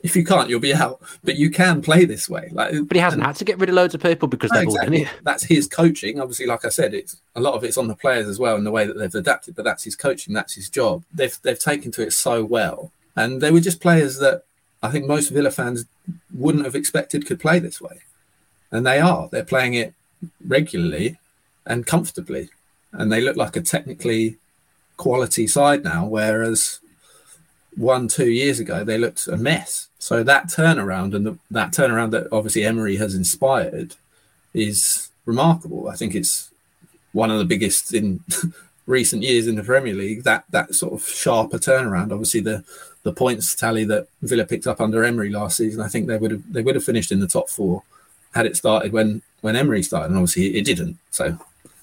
If 0.00 0.14
you 0.14 0.24
can't, 0.24 0.48
you'll 0.48 0.60
be 0.60 0.72
out. 0.72 1.00
But 1.24 1.36
you 1.36 1.50
can 1.50 1.82
play 1.82 2.04
this 2.04 2.28
way. 2.28 2.50
Like, 2.52 2.72
but 2.86 2.96
he 2.96 3.00
hasn't 3.00 3.20
and, 3.20 3.26
had 3.26 3.34
to 3.36 3.44
get 3.44 3.58
rid 3.58 3.68
of 3.68 3.74
loads 3.74 3.96
of 3.96 4.00
people 4.00 4.28
because 4.28 4.52
they've 4.52 4.62
exactly. 4.62 4.98
all 4.98 5.04
done 5.04 5.12
it. 5.14 5.24
That's 5.24 5.42
his 5.42 5.66
coaching. 5.66 6.20
Obviously, 6.20 6.46
like 6.46 6.64
I 6.64 6.68
said, 6.68 6.94
it's 6.94 7.20
a 7.34 7.40
lot 7.40 7.54
of 7.54 7.64
it's 7.64 7.76
on 7.76 7.88
the 7.88 7.96
players 7.96 8.28
as 8.28 8.38
well 8.38 8.54
in 8.54 8.62
the 8.62 8.70
way 8.70 8.86
that 8.86 8.96
they've 8.96 9.12
adapted. 9.12 9.56
But 9.56 9.64
that's 9.64 9.82
his 9.82 9.96
coaching. 9.96 10.34
That's 10.34 10.54
his 10.54 10.68
job. 10.68 11.04
They've 11.12 11.36
they've 11.42 11.58
taken 11.58 11.90
to 11.92 12.02
it 12.02 12.12
so 12.12 12.44
well, 12.44 12.92
and 13.16 13.40
they 13.40 13.50
were 13.50 13.60
just 13.60 13.80
players 13.80 14.18
that 14.18 14.44
I 14.82 14.90
think 14.90 15.06
most 15.06 15.30
Villa 15.30 15.50
fans 15.50 15.86
wouldn't 16.32 16.64
have 16.64 16.74
expected 16.74 17.26
could 17.26 17.40
play 17.40 17.58
this 17.58 17.80
way. 17.80 18.00
And 18.70 18.86
they 18.86 19.00
are. 19.00 19.28
They're 19.30 19.44
playing 19.44 19.74
it 19.74 19.94
regularly 20.46 21.18
and 21.66 21.86
comfortably. 21.86 22.50
And 22.92 23.12
they 23.12 23.20
look 23.20 23.36
like 23.36 23.56
a 23.56 23.60
technically 23.60 24.36
quality 24.96 25.46
side 25.46 25.84
now, 25.84 26.06
whereas 26.06 26.80
one, 27.76 28.08
two 28.08 28.30
years 28.30 28.58
ago, 28.58 28.84
they 28.84 28.98
looked 28.98 29.26
a 29.28 29.36
mess. 29.36 29.88
So 29.98 30.22
that 30.22 30.46
turnaround 30.46 31.14
and 31.14 31.26
the, 31.26 31.38
that 31.50 31.72
turnaround 31.72 32.10
that 32.10 32.28
obviously 32.32 32.64
Emery 32.64 32.96
has 32.96 33.14
inspired 33.14 33.96
is 34.52 35.10
remarkable. 35.24 35.88
I 35.88 35.96
think 35.96 36.14
it's 36.14 36.50
one 37.12 37.30
of 37.30 37.38
the 37.38 37.44
biggest 37.44 37.94
in 37.94 38.20
recent 38.86 39.22
years 39.22 39.46
in 39.46 39.56
the 39.56 39.62
Premier 39.62 39.94
League. 39.94 40.24
That 40.24 40.44
that 40.50 40.74
sort 40.74 40.94
of 40.94 41.08
sharper 41.08 41.58
turnaround. 41.58 42.12
Obviously, 42.12 42.40
the 42.40 42.64
the 43.08 43.14
points 43.14 43.54
tally 43.54 43.84
that 43.84 44.06
Villa 44.20 44.44
picked 44.44 44.66
up 44.66 44.82
under 44.82 45.02
Emery 45.02 45.30
last 45.30 45.56
season, 45.56 45.80
I 45.80 45.88
think 45.88 46.06
they 46.06 46.18
would 46.18 46.30
have 46.30 46.52
they 46.52 46.60
would 46.60 46.74
have 46.74 46.84
finished 46.84 47.10
in 47.10 47.20
the 47.20 47.26
top 47.26 47.48
four 47.48 47.82
had 48.34 48.44
it 48.44 48.54
started 48.54 48.92
when 48.92 49.22
when 49.40 49.56
Emery 49.56 49.82
started, 49.82 50.10
and 50.10 50.16
obviously 50.16 50.58
it 50.58 50.66
didn't. 50.66 50.98
So 51.10 51.38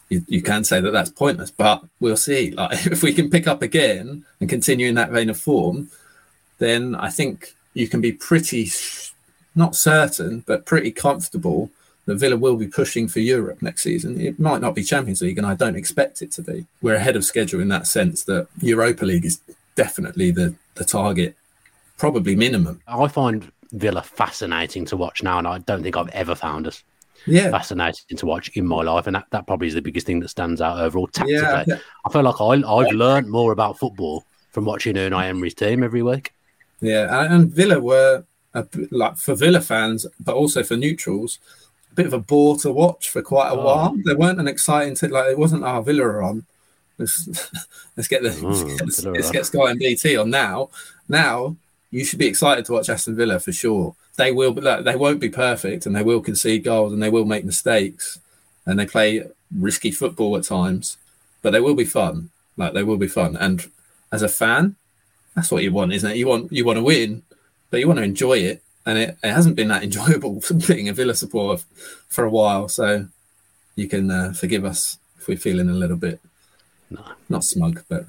you, 0.10 0.24
you 0.28 0.44
can 0.44 0.64
say 0.64 0.80
that 0.82 0.92
that's 0.92 1.10
pointless, 1.10 1.50
but 1.50 1.84
we'll 2.00 2.18
see. 2.18 2.52
Like 2.56 2.86
if 2.86 3.02
we 3.02 3.12
can 3.12 3.32
pick 3.32 3.48
up 3.48 3.64
again 3.64 4.24
and 4.40 4.48
continue 4.48 4.88
in 4.88 4.96
that 4.96 5.10
vein 5.10 5.32
of 5.32 5.40
form, 5.40 5.90
then 6.60 6.94
I 6.94 7.10
think 7.10 7.56
you 7.74 7.88
can 7.88 8.02
be 8.02 8.12
pretty 8.12 8.70
not 9.56 9.76
certain, 9.76 10.44
but 10.46 10.68
pretty 10.68 10.92
comfortable 10.92 11.72
that 12.06 12.16
Villa 12.18 12.38
will 12.38 12.56
be 12.56 12.68
pushing 12.68 13.08
for 13.08 13.20
Europe 13.20 13.64
next 13.64 13.82
season. 13.82 14.22
It 14.22 14.40
might 14.40 14.62
not 14.62 14.76
be 14.76 14.84
Champions 14.84 15.24
League, 15.24 15.40
and 15.40 15.48
I 15.48 15.56
don't 15.56 15.76
expect 15.76 16.22
it 16.22 16.32
to 16.34 16.44
be. 16.44 16.68
We're 16.84 17.02
ahead 17.02 17.16
of 17.16 17.26
schedule 17.26 17.62
in 17.62 17.70
that 17.70 17.88
sense 17.88 18.24
that 18.26 18.48
Europa 18.62 19.06
League 19.06 19.26
is 19.26 19.40
definitely 19.76 20.32
the, 20.32 20.56
the 20.76 20.86
target, 20.86 21.36
probably 21.98 22.36
minimum. 22.36 22.82
I 22.88 23.08
find 23.08 23.52
Villa 23.72 24.02
fascinating 24.02 24.86
to 24.86 24.98
watch 24.98 25.24
now, 25.24 25.38
and 25.38 25.48
I 25.48 25.60
don't 25.60 25.84
think 25.84 25.98
I've 25.98 26.10
ever 26.10 26.36
found 26.36 26.68
us 26.68 26.84
yeah. 27.26 27.52
fascinating 27.52 28.18
to 28.18 28.26
watch 28.26 28.50
in 28.56 28.66
my 28.66 28.82
life, 28.84 29.08
and 29.08 29.16
that, 29.16 29.26
that 29.32 29.48
probably 29.48 29.68
is 29.68 29.74
the 29.74 29.82
biggest 29.82 30.06
thing 30.06 30.20
that 30.22 30.30
stands 30.30 30.62
out 30.62 30.80
overall 30.80 31.08
tactically. 31.08 31.64
Yeah. 31.68 31.80
I 32.06 32.10
feel 32.12 32.24
like 32.24 32.42
I, 32.42 32.68
I've 32.68 32.94
learned 32.94 33.30
more 33.30 33.52
about 33.52 33.80
football 33.80 34.26
from 34.52 34.66
watching 34.66 34.96
Unai 34.96 35.26
Emery's 35.26 35.54
team 35.54 35.84
every 35.84 36.02
week. 36.02 36.34
Yeah, 36.82 37.34
and 37.34 37.52
Villa 37.52 37.80
were 37.80 38.26
a, 38.54 38.66
like 38.92 39.18
for 39.18 39.36
Villa 39.36 39.62
fans, 39.62 40.06
but 40.20 40.36
also 40.36 40.64
for 40.64 40.78
neutrals, 40.78 41.40
a 41.92 41.96
bit 41.96 42.06
of 42.06 42.14
a 42.14 42.20
bore 42.20 42.58
to 42.58 42.72
watch 42.72 43.10
for 43.10 43.22
quite 43.22 43.50
a 43.50 43.60
oh. 43.60 43.66
while. 43.66 43.98
They 44.06 44.14
weren't 44.14 44.40
an 44.40 44.48
exciting 44.48 44.96
thing. 44.96 45.12
Like 45.12 45.32
it 45.32 45.38
wasn't 45.38 45.64
our 45.64 45.82
Villa 45.82 46.04
are 46.04 46.24
on. 46.24 46.46
Let's, 46.98 47.28
let's 47.98 48.08
get 48.08 48.24
the 48.24 48.30
oh, 48.44 48.48
let's, 48.80 49.02
get, 49.02 49.14
let's 49.14 49.32
get 49.32 49.46
Sky 49.46 49.72
and 49.72 49.80
BT 49.80 50.18
on 50.18 50.30
now. 50.30 50.70
Now 51.08 51.56
you 51.92 52.06
should 52.06 52.20
be 52.20 52.28
excited 52.28 52.66
to 52.66 52.74
watch 52.74 52.90
Aston 52.90 53.16
Villa 53.16 53.40
for 53.40 53.52
sure. 53.52 53.96
They 54.18 54.32
will 54.32 54.54
they 54.54 54.96
won't 54.96 55.20
be 55.20 55.30
perfect 55.30 55.86
and 55.86 55.96
they 55.96 56.04
will 56.04 56.22
concede 56.22 56.64
goals 56.64 56.94
and 56.94 57.04
they 57.04 57.10
will 57.10 57.26
make 57.26 57.46
mistakes 57.46 58.20
and 58.66 58.80
they 58.80 58.86
play 58.86 59.24
risky 59.56 59.92
football 59.92 60.36
at 60.38 60.44
times 60.44 60.98
but 61.42 61.52
they 61.52 61.60
will 61.60 61.76
be 61.76 61.86
fun. 61.86 62.30
Like 62.58 62.74
they 62.74 62.84
will 62.84 62.98
be 62.98 63.08
fun. 63.08 63.36
And 63.36 63.70
as 64.12 64.22
a 64.22 64.30
fan 64.30 64.76
that's 65.36 65.52
what 65.52 65.64
you 65.64 65.74
want 65.74 65.94
isn't 65.94 66.12
it? 66.12 66.18
You 66.18 66.28
want 66.28 66.52
you 66.52 66.66
want 66.66 66.78
to 66.78 66.84
win 66.84 67.24
but 67.70 67.80
you 67.80 67.88
want 67.88 68.00
to 68.00 68.04
enjoy 68.04 68.40
it. 68.40 68.62
And 68.86 68.98
it, 68.98 69.18
it 69.24 69.32
hasn't 69.32 69.56
been 69.56 69.68
that 69.68 69.84
enjoyable 69.90 70.42
being 70.68 70.88
a 70.88 70.94
villa 70.94 71.16
supporter 71.16 71.64
for 72.08 72.24
a 72.24 72.30
while. 72.30 72.70
So 72.70 73.08
you 73.76 73.90
can 73.90 74.10
uh, 74.10 74.32
forgive 74.32 74.64
us 74.64 74.98
if 75.18 75.28
we're 75.28 75.38
feeling 75.38 75.70
a 75.70 75.74
little 75.74 75.98
bit 75.98 76.22
no. 76.90 77.04
not 77.30 77.44
smug 77.44 77.84
but 77.90 78.06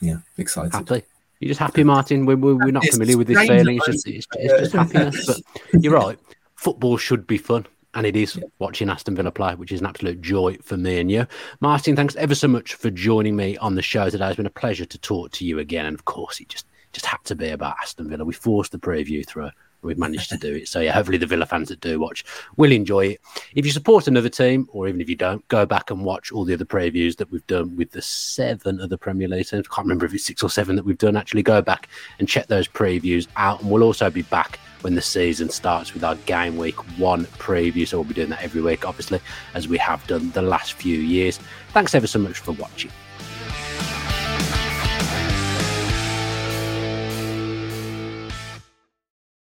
yeah 0.00 0.18
excited 0.36 0.72
happy 0.72 1.02
you're 1.40 1.48
just 1.48 1.60
happy, 1.60 1.84
Martin. 1.84 2.26
We're, 2.26 2.36
we're 2.36 2.72
not 2.72 2.84
it's 2.84 2.96
familiar 2.96 3.16
with 3.16 3.28
this 3.28 3.46
feeling. 3.46 3.76
It's 3.76 3.86
just, 3.86 4.08
it's, 4.08 4.26
it's 4.34 4.58
just 4.58 4.72
happiness. 4.72 5.26
But 5.26 5.40
you're 5.82 5.94
right. 5.94 6.18
Football 6.56 6.96
should 6.96 7.26
be 7.26 7.38
fun. 7.38 7.66
And 7.94 8.06
it 8.06 8.16
is 8.16 8.36
yeah. 8.36 8.44
watching 8.58 8.90
Aston 8.90 9.14
Villa 9.14 9.30
play, 9.30 9.54
which 9.54 9.72
is 9.72 9.80
an 9.80 9.86
absolute 9.86 10.20
joy 10.20 10.56
for 10.62 10.76
me 10.76 10.98
and 10.98 11.10
you. 11.10 11.26
Martin, 11.60 11.96
thanks 11.96 12.16
ever 12.16 12.34
so 12.34 12.48
much 12.48 12.74
for 12.74 12.90
joining 12.90 13.34
me 13.34 13.56
on 13.58 13.76
the 13.76 13.82
show 13.82 14.10
today. 14.10 14.26
It's 14.26 14.36
been 14.36 14.46
a 14.46 14.50
pleasure 14.50 14.84
to 14.84 14.98
talk 14.98 15.30
to 15.32 15.44
you 15.44 15.58
again. 15.58 15.86
And 15.86 15.94
of 15.94 16.04
course, 16.04 16.40
it 16.40 16.48
just 16.48 16.66
just 16.92 17.06
had 17.06 17.22
to 17.24 17.34
be 17.34 17.50
about 17.50 17.76
Aston 17.80 18.08
Villa. 18.08 18.24
We 18.24 18.34
forced 18.34 18.72
the 18.72 18.78
preview 18.78 19.26
through 19.26 19.50
we've 19.82 19.98
managed 19.98 20.30
to 20.30 20.36
do 20.36 20.54
it. 20.54 20.68
So 20.68 20.80
yeah, 20.80 20.92
hopefully 20.92 21.18
the 21.18 21.26
Villa 21.26 21.46
fans 21.46 21.68
that 21.68 21.80
do 21.80 22.00
watch 22.00 22.24
will 22.56 22.72
enjoy 22.72 23.06
it. 23.06 23.20
If 23.54 23.64
you 23.64 23.72
support 23.72 24.06
another 24.06 24.28
team, 24.28 24.68
or 24.72 24.88
even 24.88 25.00
if 25.00 25.08
you 25.08 25.16
don't, 25.16 25.46
go 25.48 25.66
back 25.66 25.90
and 25.90 26.04
watch 26.04 26.32
all 26.32 26.44
the 26.44 26.54
other 26.54 26.64
previews 26.64 27.16
that 27.16 27.30
we've 27.30 27.46
done 27.46 27.76
with 27.76 27.90
the 27.90 28.02
seven 28.02 28.80
other 28.80 28.96
Premier 28.96 29.28
League 29.28 29.46
teams. 29.46 29.66
I 29.70 29.74
can't 29.74 29.86
remember 29.86 30.06
if 30.06 30.14
it's 30.14 30.24
six 30.24 30.42
or 30.42 30.50
seven 30.50 30.76
that 30.76 30.84
we've 30.84 30.98
done. 30.98 31.16
Actually, 31.16 31.42
go 31.42 31.62
back 31.62 31.88
and 32.18 32.28
check 32.28 32.46
those 32.46 32.68
previews 32.68 33.28
out, 33.36 33.60
and 33.60 33.70
we'll 33.70 33.82
also 33.82 34.10
be 34.10 34.22
back 34.22 34.58
when 34.82 34.94
the 34.94 35.02
season 35.02 35.50
starts 35.50 35.92
with 35.92 36.04
our 36.04 36.14
game 36.16 36.56
week 36.56 36.76
one 36.98 37.24
preview. 37.24 37.86
So 37.86 37.98
we'll 37.98 38.08
be 38.08 38.14
doing 38.14 38.30
that 38.30 38.42
every 38.42 38.62
week, 38.62 38.86
obviously, 38.86 39.20
as 39.54 39.68
we 39.68 39.78
have 39.78 40.06
done 40.06 40.30
the 40.30 40.42
last 40.42 40.74
few 40.74 40.98
years. 40.98 41.38
Thanks 41.72 41.94
ever 41.94 42.06
so 42.06 42.18
much 42.18 42.38
for 42.38 42.52
watching. 42.52 42.90